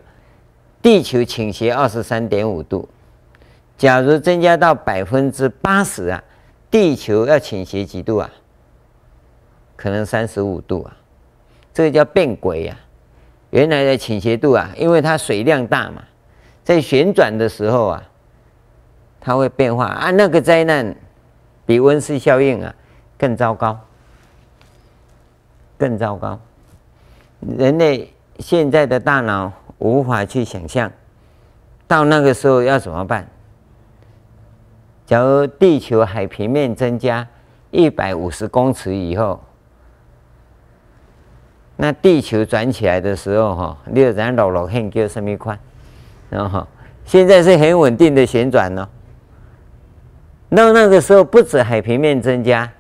[0.83, 2.89] 地球倾斜二十三点五度，
[3.79, 6.23] 假如增加到百分之八十啊，
[6.71, 8.31] 地球要倾斜几度啊？
[9.77, 10.97] 可能三十五度啊，
[11.75, 12.77] 这个叫变轨呀。
[13.51, 16.03] 原来的倾斜度啊，因为它水量大嘛，
[16.65, 18.03] 在旋转的时候啊，
[19.21, 20.11] 它会变化啊。
[20.11, 20.95] 那个灾难
[21.65, 22.75] 比温室效应啊
[23.19, 23.79] 更糟糕，
[25.79, 26.41] 更糟糕。
[27.59, 30.91] 人类现在的大脑无法去想象，
[31.87, 33.29] 到那个时候要怎么办？
[35.07, 37.27] 假如地球海平面增加
[37.71, 39.41] 一百五十公尺以后。
[41.79, 45.59] 那地球转起来的时候，哈，六然老老很叫什么宽，
[46.31, 46.67] 然后
[47.05, 48.89] 现在是很稳定的旋转呢。
[50.49, 52.73] 那那个时候不止海平面增加，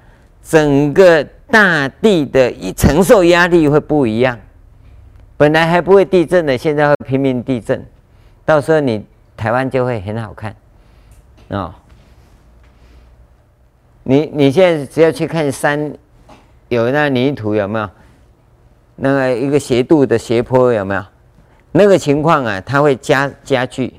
[0.43, 4.39] 整个大地的一承受压力会不一样。
[5.37, 7.85] 本来还不会地震的，现在会拼命地震。
[8.47, 9.05] 到时候你
[9.37, 10.57] 台湾就会很好看，
[11.49, 11.75] 哦。
[14.09, 15.93] 你你现在只要去看山，
[16.69, 17.91] 有那泥土有没有？
[18.95, 21.05] 那个一个斜度的斜坡有没有？
[21.73, 23.93] 那个情况啊，它会加加剧，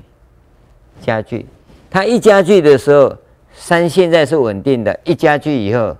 [1.02, 1.44] 加剧。
[1.90, 3.14] 它一加剧的时候，
[3.52, 5.94] 山现在是稳定的，一加剧以后，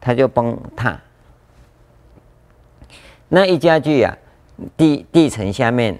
[0.00, 0.98] 它就崩塌。
[3.28, 4.16] 那一加剧啊，
[4.74, 5.98] 地地层下面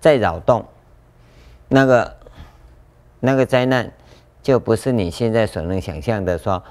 [0.00, 0.66] 在扰动，
[1.68, 2.16] 那个
[3.20, 3.88] 那个灾难
[4.42, 6.62] 就不是你现在所能想象的说。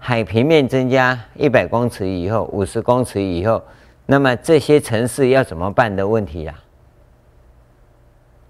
[0.00, 3.60] 海平面增加一百公尺以后，五十公尺以后，
[4.06, 6.54] 那么这些城市要怎么办的问题啦？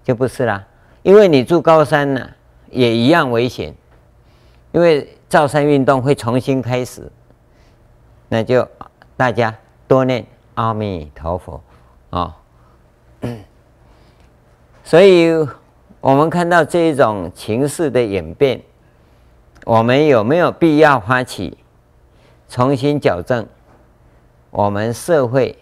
[0.03, 0.63] 就不是啦。
[1.01, 2.29] 因为你住高山呢、
[2.69, 3.73] 也一样危险，
[4.71, 7.11] 因为造山运动会重新开始，
[8.27, 8.67] 那就
[9.17, 9.51] 大家
[9.87, 11.59] 多念阿弥陀佛
[12.11, 12.37] 啊。
[14.85, 15.33] 所以，
[16.01, 18.61] 我们看到这一种情势的演变，
[19.65, 21.57] 我们有没有必要发起
[22.47, 23.45] 重新矫正
[24.49, 25.57] 我们社会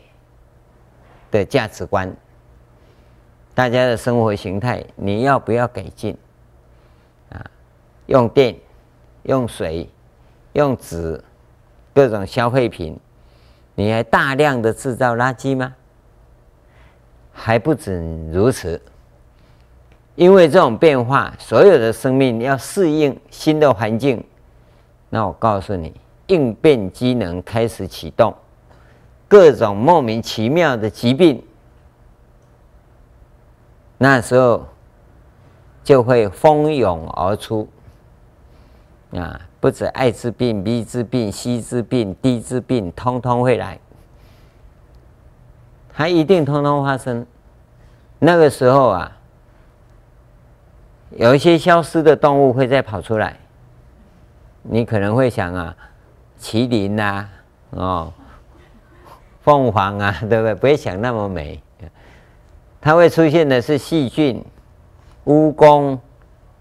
[1.31, 2.15] 的价值观？
[3.55, 6.15] 大家的生活形态，你要不要改进？
[7.31, 7.43] 啊，
[8.05, 8.55] 用电、
[9.23, 9.89] 用水、
[10.53, 11.19] 用纸，
[11.95, 12.99] 各种消费品，
[13.73, 15.73] 你还大量的制造垃圾吗？
[17.33, 18.79] 还不止如此，
[20.17, 24.21] 因为这种变化，所有的生命要适应新的环境，
[25.11, 25.93] 那我告诉你，
[26.25, 28.33] 应变机能开始启动，
[29.27, 31.43] 各种莫名其妙的疾病。
[33.99, 34.65] 那时候
[35.83, 37.67] 就会蜂拥而出
[39.11, 39.39] 啊！
[39.59, 43.79] 不止艾滋病、B 滋病、C 滋病、D 滋病，通通会来，
[45.93, 47.25] 还一定通通发生。
[48.19, 49.16] 那个时候啊，
[51.11, 53.37] 有一些消失的动物会再跑出来。
[54.61, 55.75] 你可能会想啊，
[56.41, 57.27] 麒麟呐，
[57.69, 58.13] 哦，
[59.41, 60.53] 凤凰啊， 对不对？
[60.55, 61.61] 不会想那么美。
[62.81, 64.43] 它会出现的是细菌、
[65.25, 65.97] 蜈蚣、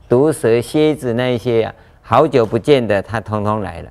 [0.08, 3.90] 毒蛇、蝎子那一些啊，好久不见的，它通通来了。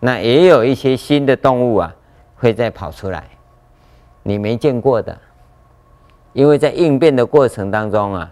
[0.00, 1.94] 那也有一些新的动物啊，
[2.36, 3.24] 会再跑出来，
[4.22, 5.18] 你没见过的，
[6.32, 8.30] 因为在应变的过程当中啊，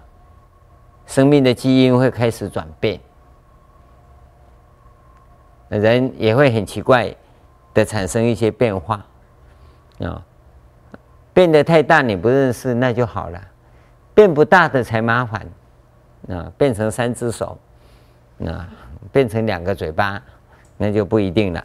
[1.07, 3.01] 生命的基因会开始转变，
[5.69, 7.15] 人也会很奇怪
[7.75, 9.05] 的产生一些变化
[10.01, 10.25] 啊。
[11.33, 13.41] 变得太大你不认识那就好了，
[14.13, 15.47] 变不大的才麻烦，
[16.29, 17.57] 啊，变成三只手，
[18.45, 18.69] 啊，
[19.13, 20.21] 变成两个嘴巴，
[20.77, 21.65] 那就不一定了。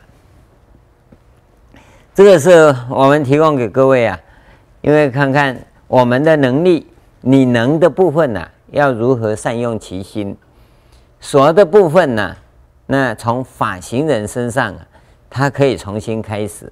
[2.14, 4.18] 这个是我们提供给各位啊，
[4.82, 6.88] 因为看看我们的能力，
[7.22, 10.36] 你能的部分呢、要如何善用其心；
[11.20, 12.36] 所的部分呢、
[12.88, 14.88] 那从法行人身上啊，
[15.30, 16.72] 他可以重新开始，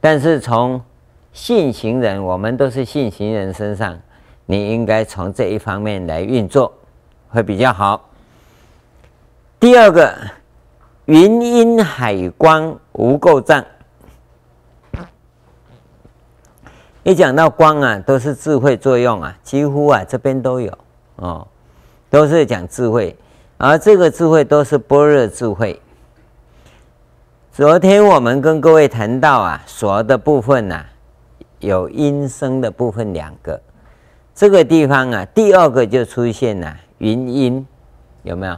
[0.00, 0.80] 但是从
[1.32, 3.98] 信行人，我们都是信行人身上，
[4.46, 6.72] 你应该从这一方面来运作，
[7.28, 8.08] 会比较好。
[9.58, 10.16] 第二个，
[11.06, 13.64] 云阴海光无垢障。
[17.08, 20.70] 一讲到光啊，都是智慧作用啊，几乎啊这边都有
[21.16, 21.48] 哦，
[22.10, 23.16] 都是讲智慧，
[23.56, 25.80] 而这个智慧都是般若智慧。
[27.50, 30.84] 昨天我们跟各位谈到啊，所的部分呐、
[31.60, 33.58] 有音声的部分两个，
[34.34, 37.66] 这个地方啊，第二个就出现了云阴，
[38.22, 38.54] 有没有？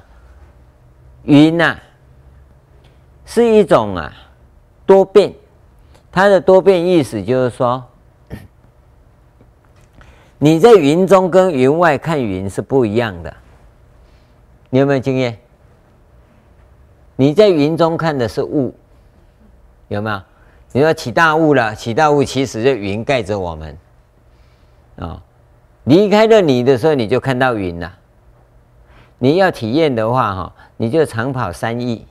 [1.22, 1.76] 云呐、
[3.24, 4.12] 是一种啊
[4.84, 5.32] 多变，
[6.10, 7.84] 它的多变意思就是说，
[10.42, 13.32] 你在云中跟云外看云是不一样的，
[14.70, 15.38] 你有没有经验？
[17.14, 18.74] 你在云中看的是雾，
[19.88, 20.22] 有没有？
[20.72, 23.76] 你说起大雾了，起大雾其实就云盖着我们，
[24.96, 25.22] 啊、哦，
[25.84, 27.92] 离开了你的时候，你就看到云了。
[29.18, 32.06] 你要体验的话，哈，你就长跑三义，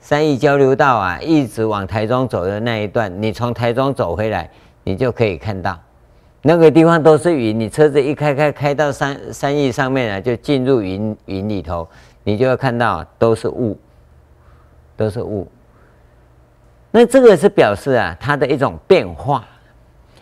[0.00, 4.50] 三义交流道啊，一直往台中走的那一段，你从台中走回来，
[4.82, 5.78] 你就可以看到，
[6.46, 7.58] 那个地方都是云。
[7.58, 11.88] 你车子一开开开到三三义上面啊，就进入云云里头，
[12.22, 13.78] 你就会看到都是雾，
[14.94, 15.48] 都是雾。
[16.90, 19.48] 那这个是表示啊，它的一种变化，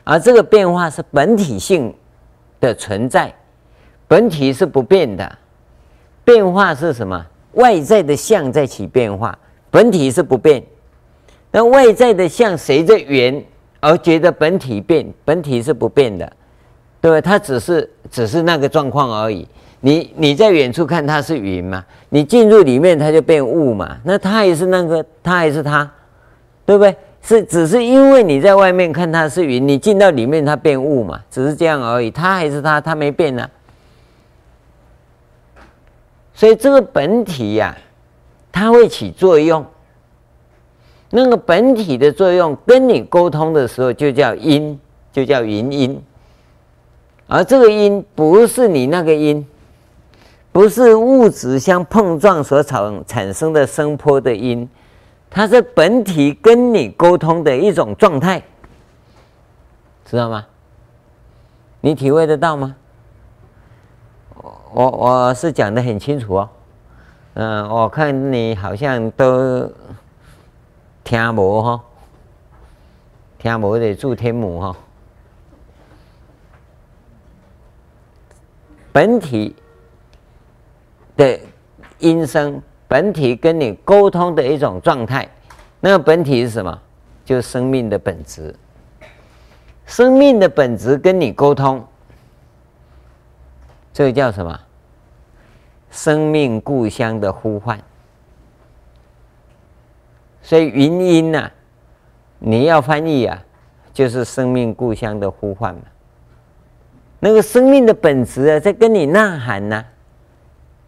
[0.04, 1.92] 而这个变化是本体性
[2.60, 3.34] 的存在，
[4.06, 5.38] 本体是不变的，
[6.24, 7.26] 变化是什么？
[7.54, 9.36] 外在的相在起变化，
[9.72, 10.62] 本体是不变。
[11.50, 13.44] 那外在的相随着缘
[13.82, 16.24] 而觉得本体变，本体是不变的，
[17.02, 17.20] 对不对？
[17.20, 19.46] 它只是只是那个状况而已。
[19.80, 25.90] 你你在远处看它是云嘛，你进入里面它就变雾嘛，那它也是那个，它还是它。
[26.64, 26.94] 对不对？
[27.20, 32.08] 是只是因为你在外面看它是云，你进到里面它变雾嘛，只是这样而已。
[32.08, 33.50] 它还是它，它没变呢、
[36.32, 37.76] 所以这个本体呀、
[38.52, 39.66] 它会起作用。
[41.14, 44.80] 那个本体的作用跟你沟通的时候，就叫音，
[45.12, 46.02] 就叫云音。
[47.26, 49.46] 而这个音不是你那个音，
[50.50, 54.66] 不是物质相碰撞所产产生的声波的音。
[55.30, 58.42] 它是本体跟你沟通的一种状态，
[60.04, 60.46] 知道吗？
[61.82, 62.74] 你体会得到吗？
[64.72, 66.48] 我我是讲得很清楚哦。
[67.34, 69.70] 嗯，我看你好像都
[71.04, 71.82] 听无哈，
[73.38, 74.76] 听无的助天母哈。
[78.92, 79.54] 本体
[81.16, 81.38] 的
[81.98, 85.28] 音声，本体跟你沟通的一种状态，
[85.80, 86.78] 那个本体是什么？
[87.24, 88.54] 就是生命的本质。
[89.86, 91.84] 生命的本质跟你沟通，
[93.92, 94.58] 这个叫什么？
[95.90, 97.78] 生命故乡的呼唤。
[100.42, 101.50] 所以云音呐、
[102.38, 103.42] 你要翻译啊，
[103.92, 105.82] 就是生命故乡的呼唤嘛。
[107.20, 109.84] 那个生命的本质啊，在跟你呐喊呐、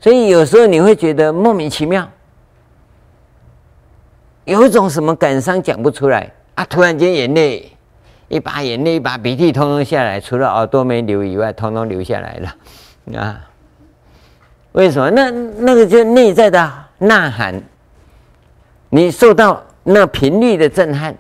[0.01, 2.11] 所以有时候你会觉得莫名其妙，
[4.45, 7.71] 有一种什么感伤讲不出来啊，突然间眼泪。
[8.29, 13.49] 一把眼泪，一把鼻涕，通通下来，除了耳朵没流以外，通通流下来了，啊？
[14.73, 15.11] 为什么？
[15.11, 16.59] 那那个就内在的
[16.99, 17.63] 呐喊，
[18.95, 21.13] 你受到那频率的震撼，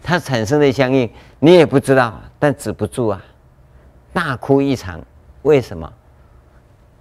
[0.00, 3.20] 它产生的相应，你也不知道，但止不住啊，
[4.12, 5.00] 大哭一场。
[5.42, 5.92] 为什么？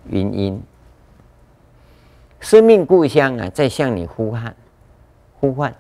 [0.09, 0.59] 云音，
[2.39, 4.55] 生命故乡啊，在向你呼喊，
[5.39, 5.71] 呼唤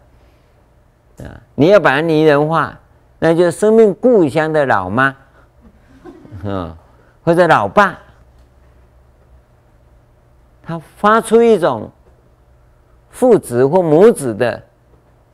[1.17, 1.41] 啊！
[1.55, 2.77] 你要把它拟人化。
[3.17, 5.15] 那就是生命故乡的老妈，
[6.43, 6.77] 嗯，
[7.23, 7.97] 或者老爸，
[10.61, 11.89] 他发出一种
[13.17, 14.61] 父子或母子的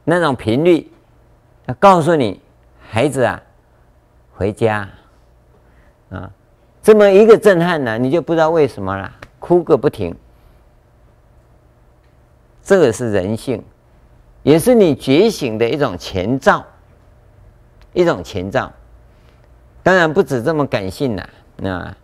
[0.05, 0.89] 那种频率，
[1.67, 2.39] 他告诉你，
[2.81, 3.43] 孩子啊，
[4.37, 4.87] 回家，
[6.09, 6.31] 啊，
[6.81, 10.15] 这么一个震撼呢，你就不知道为什么了，哭个不停。
[12.63, 13.61] 这个是人性，
[14.43, 16.65] 也是你觉醒的一种前兆。
[17.91, 18.71] 一种前兆，
[19.83, 21.29] 当然不止这么感性呐。
[21.65, 21.97] 啊，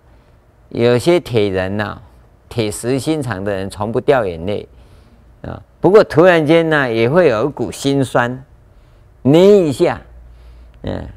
[0.68, 2.02] 有些铁人呐，
[2.50, 4.68] 铁石心肠的人从不掉眼泪
[5.42, 5.64] 啊。
[5.82, 8.44] 不过突然间呢，也会有一股心酸，
[9.22, 10.02] 捏一下，
[10.84, 11.08] 嗯，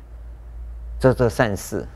[1.00, 1.86] 做做善事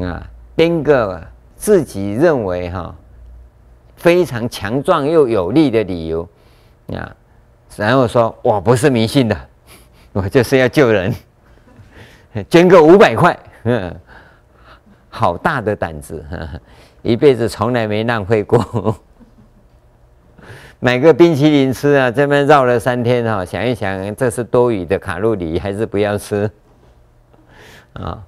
[0.00, 0.26] 啊，
[0.56, 1.22] 编个
[1.56, 2.94] 自己认为哈
[3.96, 6.28] 非常强壮又有力的理由
[6.92, 7.14] 啊，
[7.76, 9.36] 然后说我不是迷信的，
[10.12, 11.14] 我就是要救人。
[12.50, 13.94] 捐个五百块， 嗯，
[15.08, 16.24] 好大的胆子，
[17.02, 18.96] 一辈子从来没浪费过。
[20.84, 26.50] 买个冰淇淋吃啊，这边绕了三天哈，想一想，这是多余的卡路里，还是不要吃
[27.94, 28.22] 啊？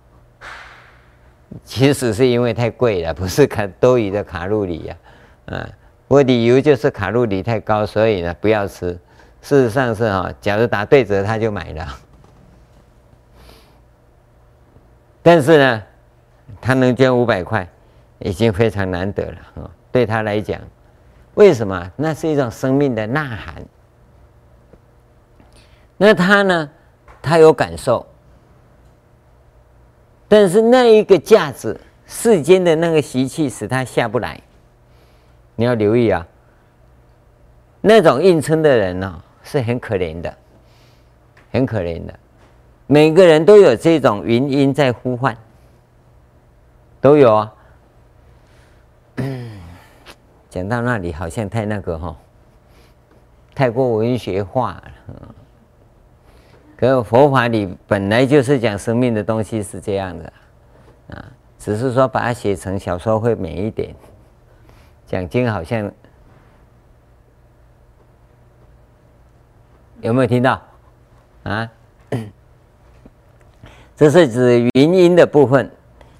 [1.64, 4.96] 其实是因为太贵了，不是卡多余的卡路里呀，
[5.44, 5.68] 啊，
[6.08, 8.98] 我理由就是卡路里太高，所以呢不要吃。
[9.42, 11.86] 事实上是哈，假如打对折，他就买了。
[15.22, 15.82] 但是呢，
[16.58, 17.68] 他能捐五百块，
[18.20, 19.70] 已经非常难得了啊！
[19.92, 20.58] 对他来讲，
[21.36, 21.90] 为什么？
[21.96, 23.64] 那是一种生命的呐喊。
[25.96, 26.70] 那他呢？
[27.22, 28.06] 他有感受，
[30.28, 34.40] 但是那一个架子，世间的那个习气使他下不来。
[35.56, 36.24] 你要留意啊，
[37.80, 40.32] 那种硬撑的人呢、哦，是很可怜的，
[41.50, 42.16] 很可怜的。
[42.86, 45.36] 每个人都有这种云音在呼唤，
[47.00, 47.52] 都有啊。
[50.56, 52.16] 讲到那里好像太那个哈，
[53.54, 55.34] 太过文学化了。
[56.78, 60.32] 可是佛法里本来就是讲生命的东西是这样的
[61.10, 61.24] 啊，
[61.58, 63.94] 只是说把它写成小说会美一点。
[65.04, 65.92] 讲经好像
[70.00, 70.62] 有没有听到
[71.42, 71.70] 啊？
[73.94, 75.70] 这是指云音的部分。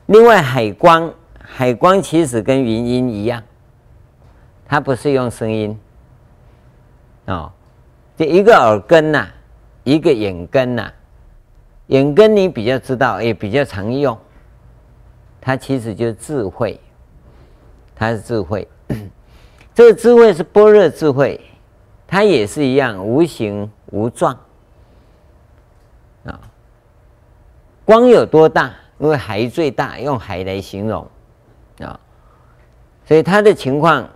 [0.07, 1.11] 另外，海光，
[1.41, 3.43] 海光其实跟云音一样，
[4.69, 5.79] 它不是用声音。
[7.27, 7.53] 哦，
[8.17, 9.29] 这一个耳根呐、
[9.85, 10.93] 一个眼根呐、
[11.89, 14.17] 眼根你比较知道，也比较常用。
[15.41, 16.81] 它其实就是智慧，
[17.95, 18.67] 它是智慧。
[19.75, 21.41] 这个智慧是般若智慧，
[22.07, 24.37] 它也是一样，无形无状。
[26.25, 26.41] 啊。
[27.85, 28.75] 光有多大？
[28.99, 31.07] 因为海最大，用海来形容
[31.81, 32.01] 啊，
[33.05, 34.09] 所以它的情况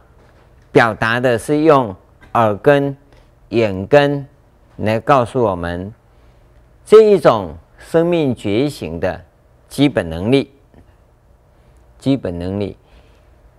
[0.72, 1.94] 表达的是用
[2.34, 2.96] 耳根、
[3.50, 4.26] 眼根
[4.76, 5.92] 来告诉我们
[6.84, 9.20] 这一种生命觉醒的
[9.68, 10.50] 基本能力。
[11.98, 12.78] 基本能力，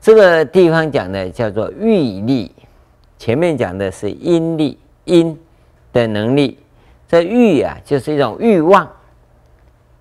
[0.01, 2.51] 这个地方讲的叫做欲力，
[3.19, 5.39] 前面讲的是阴力，阴
[5.93, 6.57] 的能力。
[7.07, 8.91] 这欲啊，就是一种欲望。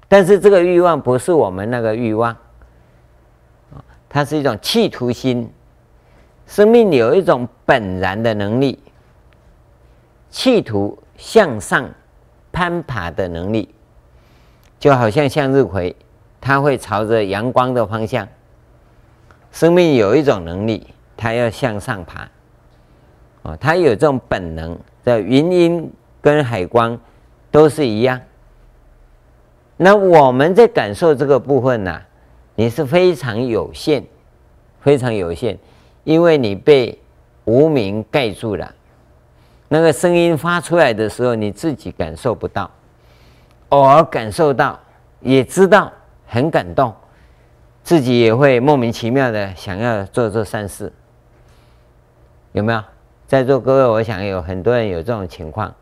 [0.08, 2.34] 但是这个欲望不是我们那个欲望，
[4.08, 5.52] 它是一种企图心。
[6.50, 8.76] 生命有一种本然的能力，
[10.30, 11.88] 企图向上
[12.50, 13.72] 攀爬的能力，
[14.80, 15.94] 就好像向日葵，
[16.40, 18.26] 它会朝着阳光的方向。
[19.52, 22.28] 生命有一种能力，它要向上爬，
[23.42, 24.76] 哦，它有这种本能。
[25.02, 25.90] 的云阴
[26.20, 26.98] 跟海光
[27.50, 28.20] 都是一样。
[29.78, 32.06] 那我们在感受这个部分呢、啊，
[32.54, 34.04] 你是非常有限，
[34.82, 35.58] 非常有限，
[36.10, 36.98] 因为你被
[37.44, 38.74] 无名盖住了。
[39.68, 42.68] 那个声音发出来的时候，你自己感受不到，
[43.68, 44.76] 偶尔感受到，
[45.20, 45.92] 也知道
[46.26, 46.92] 很感动，
[47.84, 50.92] 自己也会莫名其妙的想要做做善事，
[52.50, 52.82] 有没有？
[53.28, 55.72] 在座各位，我想有很多人有这种情况，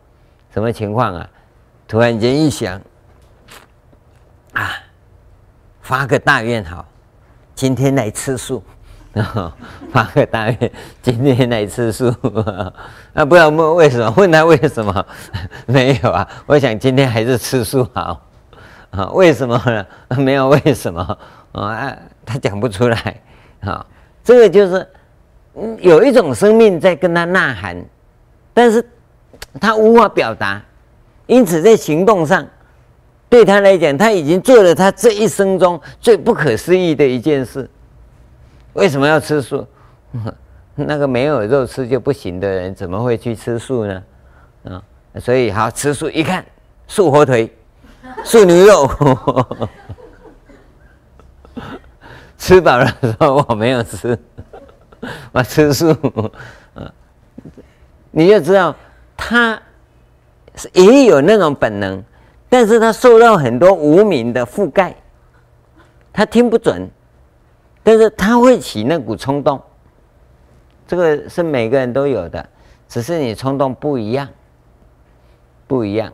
[0.53, 1.27] 什么情况啊？
[1.87, 2.79] 突然间一想。
[4.53, 4.73] 啊，
[5.81, 6.85] 发个大愿好，
[7.55, 8.63] 今天来吃素，
[9.19, 9.51] 然 后
[9.91, 12.07] 发个大愿，今天来吃素。
[13.13, 14.13] 啊，不知道问为什么？
[14.15, 15.05] 问他为什么？
[15.67, 18.25] 没有啊，我想今天还是吃素好。
[18.91, 19.85] 啊，为什么呢？
[20.17, 21.17] 没有为什么
[21.51, 21.93] 啊？
[22.25, 23.21] 他讲不出来。
[23.59, 23.85] 啊，
[24.23, 24.87] 这个就是
[25.79, 27.75] 有一种生命在跟他呐喊，
[28.53, 28.81] 但是
[29.59, 30.61] 他无法表达，
[31.27, 32.47] 因此在行动上。
[33.27, 37.69] 对他来讲，他已经做了他这一生中最不可思议的一件事。
[38.79, 39.67] 为什么要吃素？
[40.75, 44.03] 那个没有肉吃就不行的人，怎么会去吃素呢？
[44.63, 44.81] 啊，
[45.19, 46.43] 所以好吃素，一看
[46.87, 47.53] 素火腿、
[48.23, 49.69] 素牛肉，
[52.37, 52.87] 吃饱了
[53.19, 54.17] 说我没有吃，
[55.33, 55.93] 我吃素。
[56.75, 56.91] 嗯
[58.11, 58.75] 你就知道
[59.15, 59.61] 他
[60.73, 62.03] 也有那种本能。
[62.49, 64.95] 但是他受到很多无名的覆盖，
[66.11, 66.89] 他听不准，
[67.83, 69.61] 但是他会起那股冲动，
[70.87, 72.47] 这个是每个人都有的，
[72.87, 74.27] 只是你冲动不一样，
[75.67, 76.11] 不一样，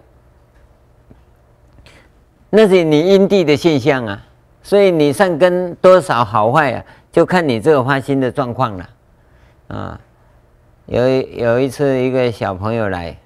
[2.50, 4.26] 那是你因地的现象啊，
[4.64, 8.90] 所以你善根多少好坏啊，就看你这个发心的状况了，
[9.68, 10.00] 啊，
[10.86, 13.18] 有有一次一个小朋友来，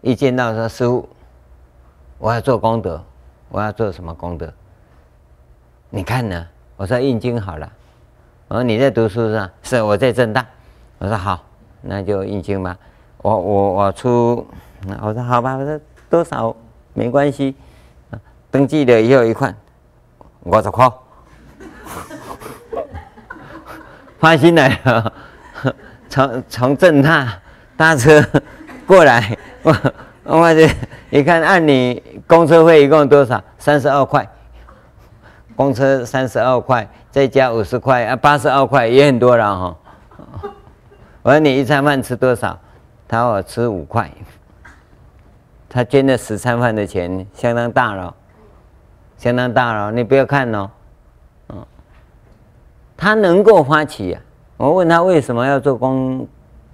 [0.00, 1.08] 一见到说师傅。
[2.16, 3.04] 我要做功德，
[3.50, 4.50] 我要做什么功德？
[5.90, 6.46] 你看呢？
[6.76, 7.70] 我说印经好了。
[8.48, 9.50] 我说你在读书是吧？
[9.62, 10.44] 是，我在正大。
[10.98, 11.40] 我说好，
[11.82, 12.76] 那就印经吧。
[13.18, 14.46] 我我我出，
[15.00, 15.54] 我说好吧。
[15.54, 16.54] 我说多少
[16.92, 17.54] 没关系。
[18.50, 19.54] 登记了以后一看，
[20.40, 21.02] 我就靠，
[24.20, 25.12] 发心来了，
[26.08, 27.36] 从从正大
[27.76, 28.24] 搭车
[28.86, 29.76] 过来， 我
[30.22, 30.70] 我这
[31.10, 32.02] 一看按你。
[32.26, 33.42] 公车费一共多少？
[33.58, 34.26] 三十二块。
[35.56, 39.76] 公车三十二块，再加五十块啊，八十二块也很多了哈。
[41.22, 42.58] 我说你一餐饭吃多少？
[43.06, 44.10] 他说我吃五块。
[45.68, 48.14] 他捐了十餐饭的钱，相当大了，
[49.18, 49.90] 相当大了。
[49.90, 50.70] 你不要看哦，
[51.48, 51.66] 嗯，
[52.96, 54.22] 他能够发起啊。
[54.56, 56.28] 我问他为什么要做功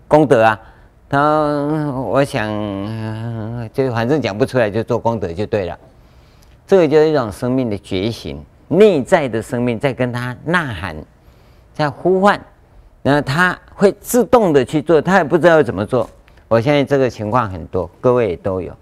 [0.07, 0.61] 功德啊？
[1.09, 2.47] 他，我想，
[3.72, 5.78] 就反正讲不出来，就做功德就对了。
[6.66, 10.96] 这个就是一种生命的觉醒，内在的生命在跟他呐喊，
[11.74, 12.40] 在呼唤，
[13.02, 16.08] 然后他会自动的去做，他也不知道怎么做。
[16.46, 18.72] 我相信这个情况很多，各位也都有，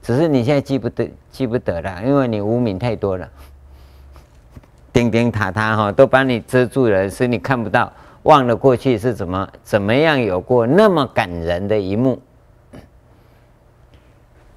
[0.00, 3.28] 只是你现在记不得，记不得了，因为你无名太多了，
[4.92, 7.92] 钉钉塔塔哈都把你遮住了，所以你看不到。
[8.22, 12.20] 忘了过去是怎么怎么样有过那么感人的一幕，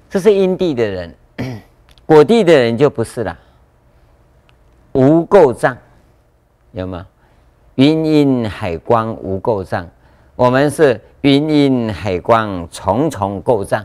[0.08, 1.14] 这是因地的人，
[2.04, 3.38] 果地的人就不是了。
[4.92, 5.76] 无垢障，
[6.72, 7.06] 有吗？
[7.76, 9.88] 云阴海光无垢障，
[10.36, 13.84] 我们是云阴海光重重垢障，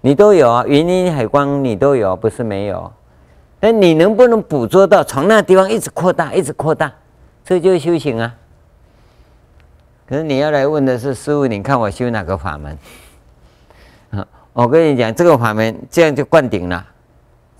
[0.00, 2.92] 你都有啊，云阴海光你都有，不是没有。
[3.58, 6.92] 但你能不能捕捉到，从那地方一直扩大，一直扩大？
[7.44, 8.34] 这就是修行啊！
[10.06, 12.78] 可是你要来问的是师父，你看我修哪个法门？
[14.10, 16.86] 啊，我跟你讲，这个法门这样就灌顶了，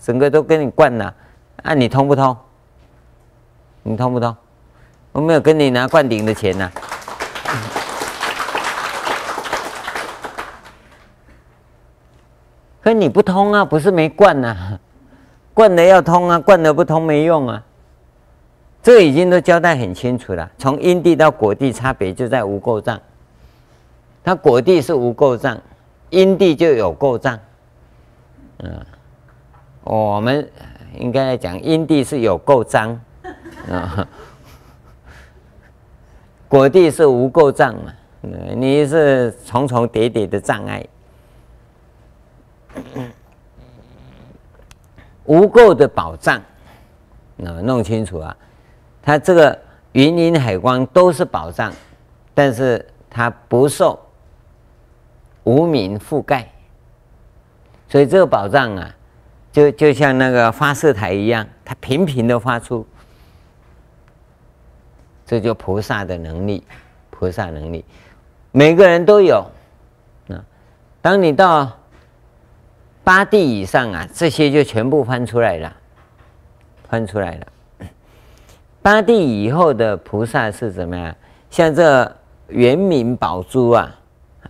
[0.05, 1.11] 整个都跟你灌了，
[1.63, 2.37] 啊，你通不通？
[3.81, 4.37] 你通不通？
[5.11, 6.71] 我没有跟你拿灌顶的钱呐、啊。
[12.83, 14.79] 可你不通啊，不是没灌呐、啊，
[15.55, 17.63] 灌的要通啊，灌的不通没用啊。
[18.83, 23.01] 这已经都交代很清楚了，从因地到果地差别就在无垢障。
[24.23, 25.59] 它果地是无垢障，
[26.11, 27.39] 因地就有垢障。
[28.59, 28.85] 嗯，
[29.85, 30.49] 我们
[30.97, 32.99] 应该来讲，因地是有够脏
[33.69, 34.07] 啊，
[36.49, 37.93] 果地是无够障嘛。
[38.55, 40.83] 你是重重叠叠的障碍，
[45.25, 46.41] 无垢的宝藏，
[47.35, 48.35] 那弄清楚啊，
[49.03, 49.59] 它这个
[49.91, 51.71] 云林海光都是宝藏，
[52.33, 53.99] 但是它不受
[55.43, 56.49] 无明覆盖。
[57.87, 58.95] 所以这个宝藏啊，
[59.55, 62.85] 就就像那个发射台一样，它频频的发出，
[65.25, 66.61] 这就菩萨的能力，
[67.09, 67.85] 菩萨能力，
[68.51, 69.49] 每个人都有。
[70.27, 70.43] 啊，
[71.01, 71.71] 当你到
[73.01, 75.73] 八地以上啊，这些就全部翻出来了，
[76.89, 77.47] 翻出来了。
[78.81, 81.15] 八地以后的菩萨是怎么样？
[81.49, 82.13] 像这
[82.49, 83.95] 圆明宝珠啊，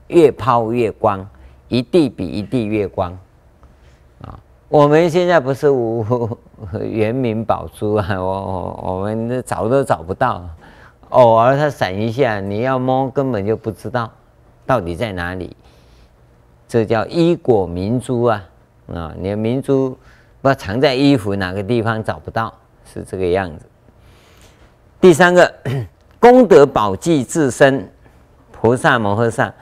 [0.08, 1.30] 越抛越光，
[1.68, 3.16] 一地比一地越光。
[4.76, 6.06] 我们现在不是无
[6.84, 10.46] 圆明宝珠啊，我我我们找都找不到，
[11.12, 14.12] 偶尔它闪一下，你要摸根本就不知道
[14.66, 15.56] 到底在哪里。
[16.68, 18.44] 这叫衣果明珠啊
[18.94, 19.14] 啊！
[19.18, 19.98] 你的明珠
[20.42, 22.54] 不藏在衣服哪个地方找不到，
[22.84, 23.66] 是这个样子。
[25.00, 25.54] 第三个
[26.20, 27.90] 功德宝济自身
[28.52, 29.54] 菩萨摩诃萨，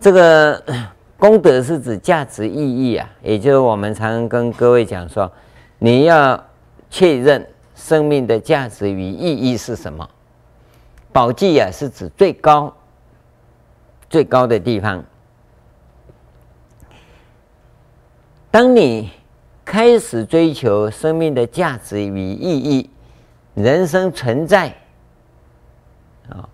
[0.00, 0.62] 这个。
[1.24, 5.32] 功德是指价值意义啊，也就是我们常跟各位讲说，
[5.78, 6.38] 你要
[6.90, 10.06] 确认生命的价值与意义是什么。
[11.14, 12.70] 宝济啊，是指最高、
[14.10, 15.02] 最高的地方。
[18.50, 19.10] 当你
[19.64, 22.90] 开始追求生命的价值与意义，
[23.54, 24.76] 人生存在
[26.28, 26.46] 啊，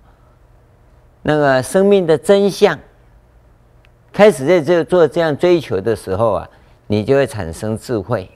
[1.23, 2.79] 那个生命的真相。
[4.12, 6.48] 开始在这做这样追求的时候啊，
[6.88, 8.28] 你就会产生智慧，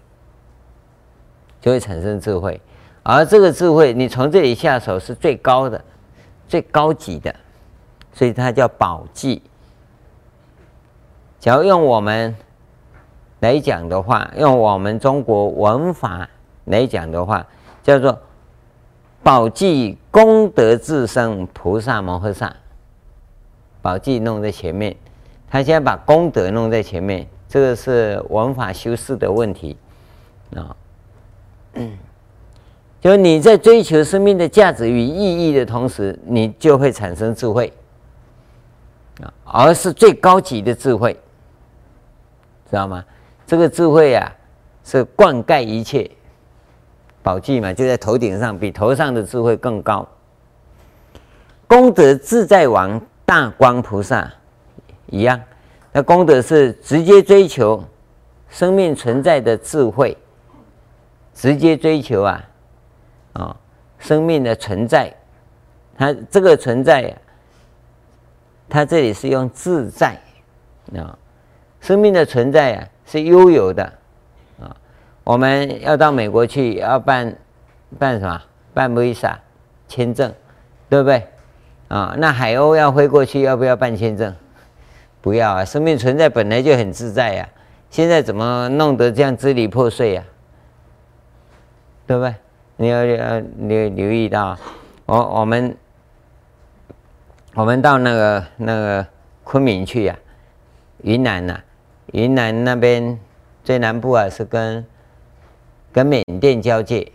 [1.60, 2.60] 就会产生智慧，
[3.02, 5.82] 而这个智慧你从这里下手是最高的、
[6.46, 7.34] 最高级的，
[8.12, 9.42] 所以它叫宝记。
[11.40, 12.34] 假如用我们
[13.40, 16.28] 来讲的话，用我们中国文法
[16.66, 17.44] 来讲的话，
[17.82, 18.16] 叫做
[19.22, 22.54] 宝济功德自生菩萨摩诃萨，
[23.82, 24.96] 宝济弄在前面。
[25.54, 29.76] 他现在把功德弄在前面，这个是文法修饰的问题
[30.56, 30.74] 啊。
[33.00, 37.72] 就你在追求生命的价值与意义的同时，你就会产生智慧
[39.22, 41.12] 啊，而是最高级的智慧，
[42.68, 43.04] 知道吗？
[43.46, 44.28] 这个智慧啊，
[44.82, 46.10] 是灌溉一切，
[47.22, 50.04] 宝济嘛，就在头顶上，比头上的智慧更高。
[51.68, 54.28] 功德自在王大光菩萨。
[55.06, 55.40] 一样，
[55.92, 57.82] 那功德是直接追求
[58.48, 60.16] 生命存在的智慧，
[61.34, 62.44] 直接追求啊，
[63.34, 63.56] 啊，
[63.98, 65.14] 生命的存在，
[65.96, 67.16] 它这个存在，
[68.68, 70.18] 它这里是用自在
[70.96, 71.18] 啊，
[71.80, 73.84] 生命的存在啊是悠游的
[74.60, 74.76] 啊，
[75.22, 77.36] 我们要到美国去要办
[77.98, 78.42] 办什么？
[78.72, 79.36] 办 visa
[79.86, 80.34] 签证，
[80.88, 81.28] 对不对？
[81.86, 84.34] 啊，那海鸥要飞过去要不要办签证？
[85.24, 85.64] 不要啊！
[85.64, 87.48] 生命存在本来就很自在呀，
[87.88, 90.22] 现在怎么弄得这样支离破碎呀？
[92.06, 92.34] 对不对？
[92.76, 94.54] 你要要留留意到，
[95.06, 95.74] 我我们
[97.54, 99.06] 我们到那个那个
[99.44, 100.14] 昆明去呀，
[101.00, 101.58] 云南呐，
[102.12, 103.18] 云南那边
[103.64, 104.84] 最南部啊是跟
[105.90, 107.10] 跟缅甸交界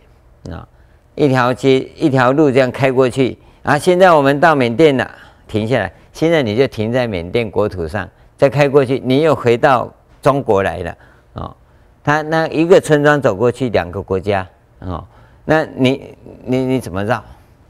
[0.50, 0.66] 啊，
[1.14, 3.78] 一条街一条路这样开过去啊。
[3.78, 5.08] 现在我们到缅甸了，
[5.46, 5.92] 停下来。
[6.12, 10.96] 现在你就停在缅甸国土上，再开过去，你又回到中国来了，
[11.34, 11.56] 哦。
[12.02, 14.46] 他那一个村庄走过去，两个国家，
[14.80, 15.06] 哦。
[15.44, 17.16] 那你你你怎么绕？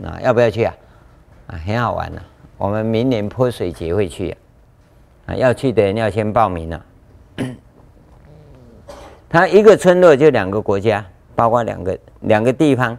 [0.05, 0.74] 啊，要不要去啊？
[1.49, 2.22] 啊，很好玩的，
[2.57, 4.36] 我们明年泼水节会去啊，
[5.26, 6.84] 啊，要去的人要先报名了，
[9.28, 12.97] 他一个村落就两个国家，包括两个两个地方。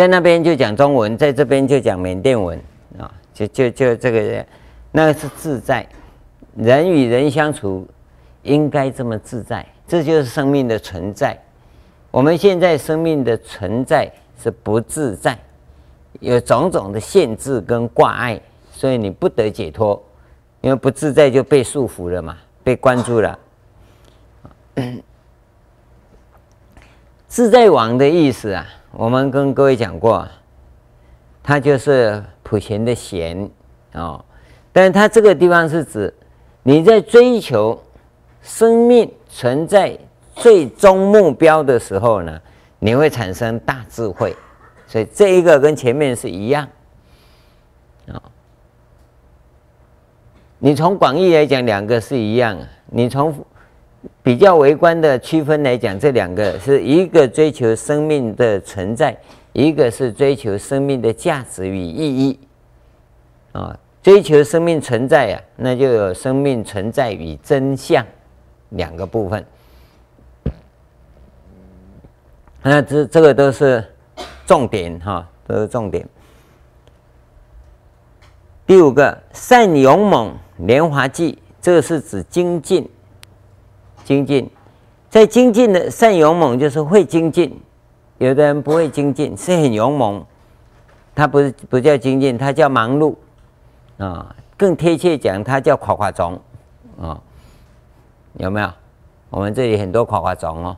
[0.00, 2.58] 在那边就讲中文，在这边就讲缅甸文
[2.98, 4.46] 啊，就就就这个，
[4.92, 5.86] 那个是自在，
[6.56, 7.86] 人与人相处
[8.42, 11.38] 应该这么自在，这就是生命的存在。
[12.10, 14.10] 我们现在生命的存在
[14.42, 15.38] 是不自在，
[16.20, 18.40] 有种种的限制跟挂碍，
[18.72, 20.02] 所以你不得解脱，
[20.62, 23.38] 因为不自在就被束缚了嘛，被关住了。
[27.28, 28.66] 自在王的意思啊。
[28.92, 30.26] 我们跟各位讲过，
[31.42, 33.48] 他就是普贤的贤
[33.92, 34.24] 哦，
[34.72, 36.12] 但是他这个地方是指
[36.62, 37.80] 你在追求
[38.42, 39.96] 生命存在
[40.34, 42.40] 最终目标的时候呢，
[42.78, 44.36] 你会产生大智慧。
[44.86, 46.68] 所以这一个跟前面是一样
[48.08, 48.20] 啊。
[50.58, 53.32] 你从广义来讲，两个是一样；你从
[54.22, 59.16] 比较微观的区分来讲，这两个是一个追求生命的存在，
[59.52, 62.38] 一个是追求生命的价值与意义
[63.52, 63.78] 啊。
[64.02, 68.02] 追求生命存在啊，那就有生命存在与真相
[68.70, 69.44] 两个部分。
[72.62, 73.84] 那这这个都是
[74.46, 76.08] 重点哈，都是重点。
[78.66, 82.88] 第五个善勇猛莲华记，这个是指精进。
[84.10, 84.50] 精进，
[85.08, 87.56] 在精进的善勇猛就是会精进，
[88.18, 90.26] 有的人不会精进，是很勇猛，
[91.14, 93.14] 他不是不叫精进，他叫忙碌
[93.98, 94.34] 啊。
[94.56, 96.40] 更贴切讲，他叫垮垮种
[97.00, 97.22] 啊。
[98.34, 98.68] 有没有？
[99.30, 100.76] 我们这里很多垮垮种哦。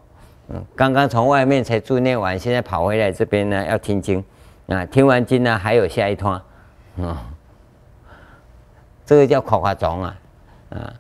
[0.49, 4.23] 嗯，刚刚从外面才住念完，现在跑回来这边呢，要听经
[4.67, 4.85] 啊。
[4.85, 6.35] 听完经呢，还有下一趟
[7.01, 7.25] 啊。
[9.07, 10.17] 这个叫垮垮种啊，
[10.69, 10.93] 啊。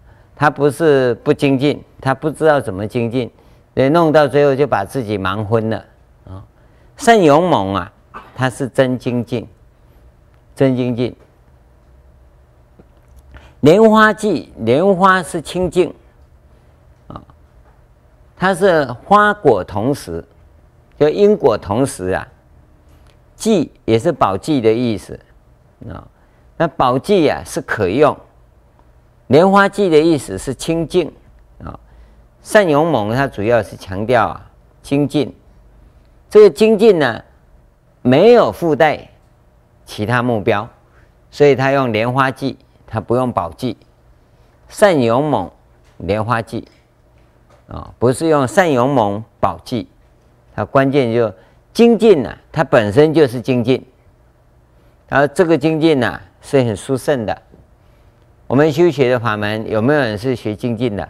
[0.42, 3.30] 他不是不精进，他不知道怎么精进，
[3.76, 5.84] 所以弄到最后就把自己忙昏了
[6.28, 6.42] 啊！
[6.96, 7.92] 善勇猛啊，
[8.34, 9.46] 他是真精进，
[10.56, 11.14] 真精进。
[13.60, 15.94] 莲花记，莲花是清净
[17.06, 17.22] 啊，
[18.36, 20.24] 它是花果同时，
[20.98, 22.26] 就因果同时啊。
[23.36, 25.16] 记也是宝记的意思
[25.88, 26.02] 啊，
[26.56, 28.18] 那宝记啊是可用。
[29.32, 31.10] 莲花记的意思是清净
[31.64, 31.80] 啊，
[32.42, 34.50] 善勇猛，它主要是强调啊
[34.82, 35.34] 精进。
[36.28, 37.24] 这个精进呢，
[38.02, 39.08] 没有附带
[39.86, 40.68] 其他目标，
[41.30, 43.74] 所以他用莲花记，他不用宝记。
[44.68, 45.50] 善勇猛，
[45.96, 46.68] 莲花记
[47.68, 49.88] 啊，不是用善勇猛宝记。
[50.54, 51.32] 它关键就
[51.72, 53.82] 精进呢，它本身就是精进，
[55.08, 57.42] 然后这个精进呢是很殊胜的。
[58.52, 61.08] 我们修学的法门有没有人是学精进的？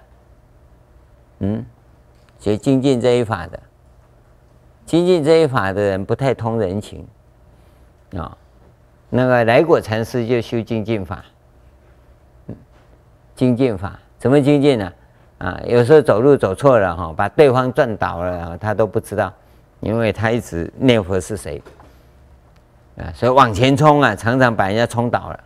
[1.41, 1.67] 嗯，
[2.39, 3.59] 学精进这一法的，
[4.87, 7.05] 精进这一法的人不太通人情。
[8.17, 8.39] 啊、
[9.11, 11.25] 那个来果禅师就修精进法，
[13.35, 13.99] 精进法。
[14.21, 14.93] 怎么精进呢？
[15.39, 19.35] 啊，有时候走路走错了哈，把对方撞倒了，他都不知道，
[19.81, 21.61] 因为他一直念佛是谁。
[22.99, 25.41] 啊，所以往前冲啊，常常把人家冲倒了。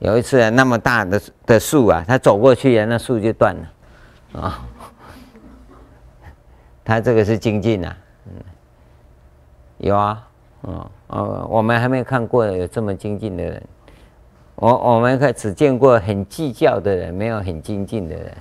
[0.00, 4.66] 有一次啊，那么大的的树啊，他走过去啊，那树就断了，啊，
[6.84, 8.32] 他这个是精进啊，嗯，
[9.78, 10.28] 有啊，
[10.64, 13.62] 嗯，哦，我们还没看过有这么精进的人，
[14.56, 18.36] 我我们可只见过很计较的人，没有很精进的人。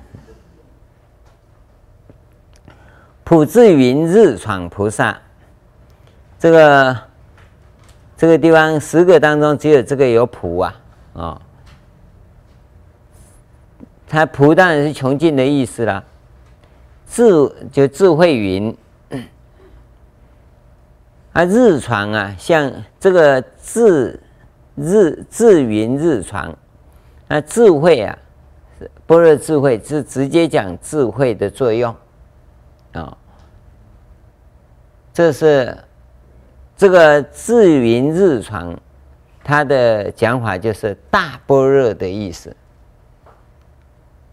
[3.23, 5.17] 普智云日闯菩萨，
[6.37, 6.97] 这个
[8.17, 10.75] 这个地方十个当中只有这个有普啊，
[11.13, 11.41] 啊。
[14.05, 16.03] 他普当然是穷尽的意思啦，
[17.07, 17.25] 智
[17.71, 18.77] 就智慧云，
[21.31, 24.19] 啊日闯啊，像这个智
[24.75, 26.55] 日智云日闯，
[27.27, 28.15] 那智慧啊，
[29.07, 31.95] 般若智慧是直接讲智慧的作用
[32.91, 33.17] 啊，
[35.11, 35.75] 这是
[36.77, 38.79] 这个智云日闯，
[39.43, 42.55] 它的讲法就是大般若的意思。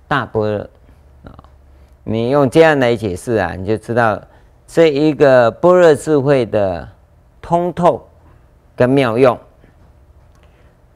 [0.07, 0.71] 大般若。
[1.25, 1.37] 啊，
[2.05, 4.21] 你用这样来解释啊，你就知道
[4.67, 6.89] 这一个般若智慧的
[7.43, 8.09] 通透
[8.75, 9.39] 跟妙用。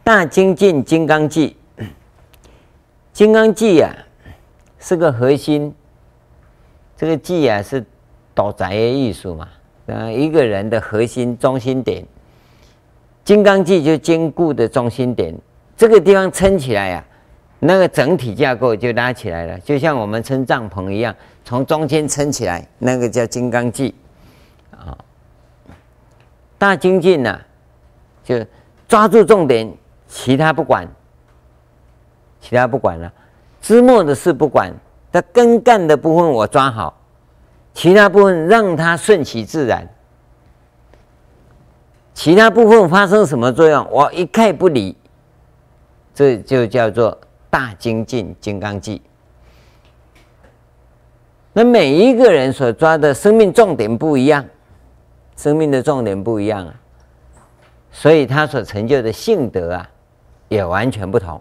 [0.02, 1.56] 大精进金刚记，
[3.12, 3.90] 金刚记啊
[4.78, 5.74] 是个核心，
[6.96, 7.84] 这个记啊是
[8.34, 9.48] 导宅的艺术嘛，
[9.86, 12.06] 啊一个人的核心中心点，
[13.24, 15.34] 金刚记就坚固的中心点，
[15.76, 17.04] 这个地方撑起来呀、
[17.58, 23.94] 那个整体架构就拉起来了，就像我们撑帐篷一样，从中间撑起来，那个叫金刚记
[24.72, 24.96] 啊。
[26.58, 27.40] 大精进呢，
[28.22, 28.44] 就
[28.86, 29.72] 抓住重点，
[30.06, 30.86] 其他不管，
[32.40, 33.10] 其他不管了，
[33.62, 34.70] 枝末的事不管，
[35.10, 37.00] 但根干的部分我抓好，
[37.72, 39.88] 其他部分让它顺其自然，
[42.14, 44.96] 其他部分发生什么作用，我一概不理，
[46.14, 47.18] 这就叫做。
[47.50, 49.00] 大精进金刚记，
[51.52, 54.44] 那每一个人所抓的生命重点不一样，
[55.36, 56.74] 生命的重点不一样啊，
[57.92, 59.88] 所以他所成就的性德啊，
[60.48, 61.40] 也完全不同。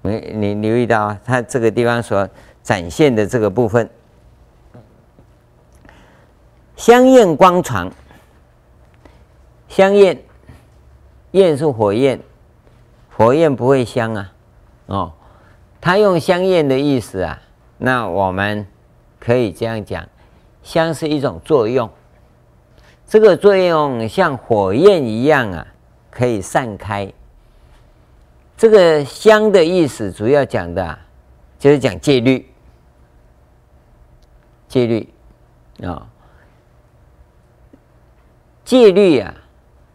[0.00, 2.26] 你你留意到它这个地方所
[2.62, 3.90] 展现的这个部分，
[6.76, 7.92] 相应光传，
[9.68, 10.20] 香焰，
[11.32, 12.20] 焰是火焰，
[13.16, 14.32] 火焰不会香啊，
[14.86, 15.12] 哦，
[15.80, 17.40] 他用香焰的意思啊，
[17.76, 18.66] 那我们
[19.20, 20.08] 可以这样讲，
[20.62, 21.88] 香是一种作用，
[23.06, 25.66] 这个作用像火焰一样啊，
[26.10, 27.12] 可以散开。
[28.56, 30.98] 这个香的意思主要讲的啊，
[31.58, 32.44] 就是讲戒律。
[34.66, 35.08] 戒律
[35.82, 36.10] 啊，
[38.64, 39.34] 戒律啊，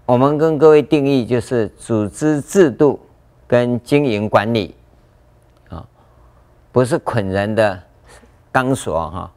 [0.06, 3.00] 我们跟各位定义就是组织制度
[3.48, 4.76] 跟经营管理
[5.70, 5.86] 啊，
[6.72, 7.82] 不是捆人的
[8.52, 9.32] 钢索哈。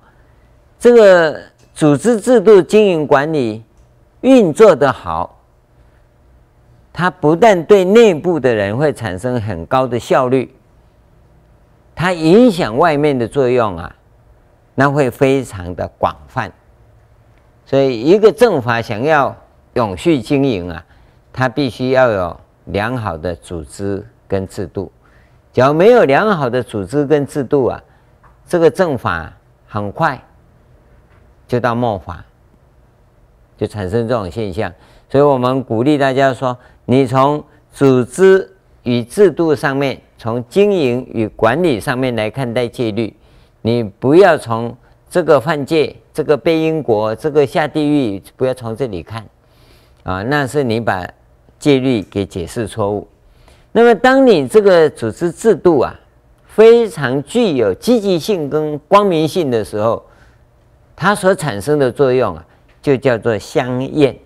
[0.78, 1.40] 这个
[1.72, 3.62] 组织制度、经营管理
[4.22, 5.38] 运作得好，
[6.92, 10.52] 它不但对内部的人会产生很高的效率，
[11.94, 13.94] 它影响外面的作用啊。
[14.74, 16.52] 那会非常的广泛，
[17.64, 19.34] 所以一个政法想要
[19.76, 20.82] 永续经营啊，
[21.32, 24.90] 它必须要有良好的组织跟制度。
[25.52, 27.82] 假如没有良好的组织跟制度啊，
[28.46, 29.30] 这个政法
[29.66, 30.18] 很快
[31.46, 32.24] 就到末法，
[33.58, 34.72] 就产生这种现象。
[35.10, 36.56] 所以我们鼓励大家说，
[36.86, 38.50] 你从组织
[38.82, 43.14] 与制度上面，从经营与管理上面来看待戒律。
[43.60, 44.74] 你不要从
[45.10, 49.24] 这个犯戒，这个背因果，这个下地狱，不要从这里看，
[50.06, 51.04] 啊，那是你把
[51.58, 53.08] 戒律给解释错误。
[53.72, 55.92] 那么，当你这个组织制度啊，
[56.46, 60.00] 非常具有积极性跟光明性的时候，
[60.94, 62.46] 它所产生的作用啊，
[62.80, 64.16] 就叫做香焰，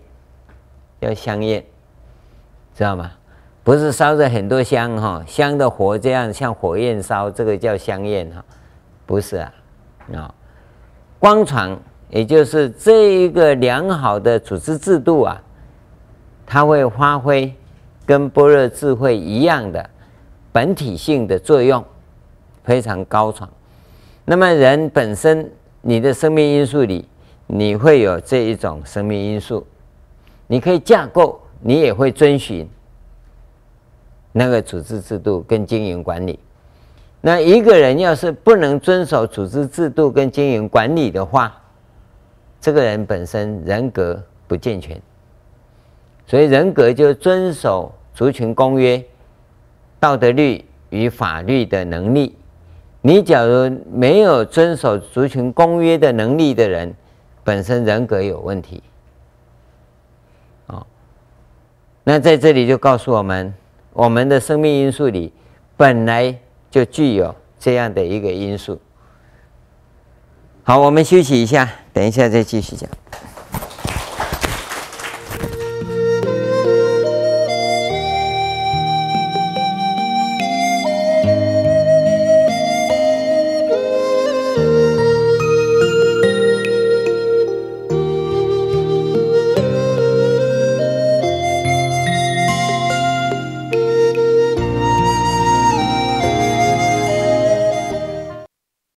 [1.01, 1.64] 叫香焰，
[2.76, 3.12] 知道吗？
[3.64, 8.45] 不是烧着很多香哈，香的火这样像火焰烧，这个叫香焰哈。
[9.07, 9.53] 不是啊，
[10.14, 10.35] 啊，
[11.18, 11.74] 光传
[12.11, 15.43] 也就是这一个良好的组织制度啊，
[16.53, 17.55] 它会发挥
[18.05, 19.89] 跟般若智慧一样的
[20.51, 21.85] 本体性的作用，
[22.65, 23.49] 非常高传。
[24.25, 25.49] 那么人本身，
[25.81, 27.07] 你的生命因素里，
[27.47, 29.65] 你会有这一种生命因素，
[30.49, 32.69] 你可以架构，你也会遵循
[34.33, 36.37] 那个组织制度跟经营管理。
[37.21, 41.57] 那一个人要是不能遵守组织制度跟经营管理的话，
[42.61, 45.01] 这个人本身人格不健全，
[46.31, 49.05] 所以人格就遵守族群公约、
[49.99, 52.37] 道德律与法律的能力。
[53.01, 56.95] 你假如没有遵守族群公约的能力的人，
[57.43, 58.81] 本身人格有问题。
[60.68, 60.87] 哦，
[62.05, 63.53] 那在这里就告诉我们，
[63.93, 65.33] 我们的生命因素里
[65.76, 66.39] 本来。
[66.70, 68.78] 就具有这样的一个因素。
[70.62, 72.89] 好，我们休息一下，等一下再继续讲。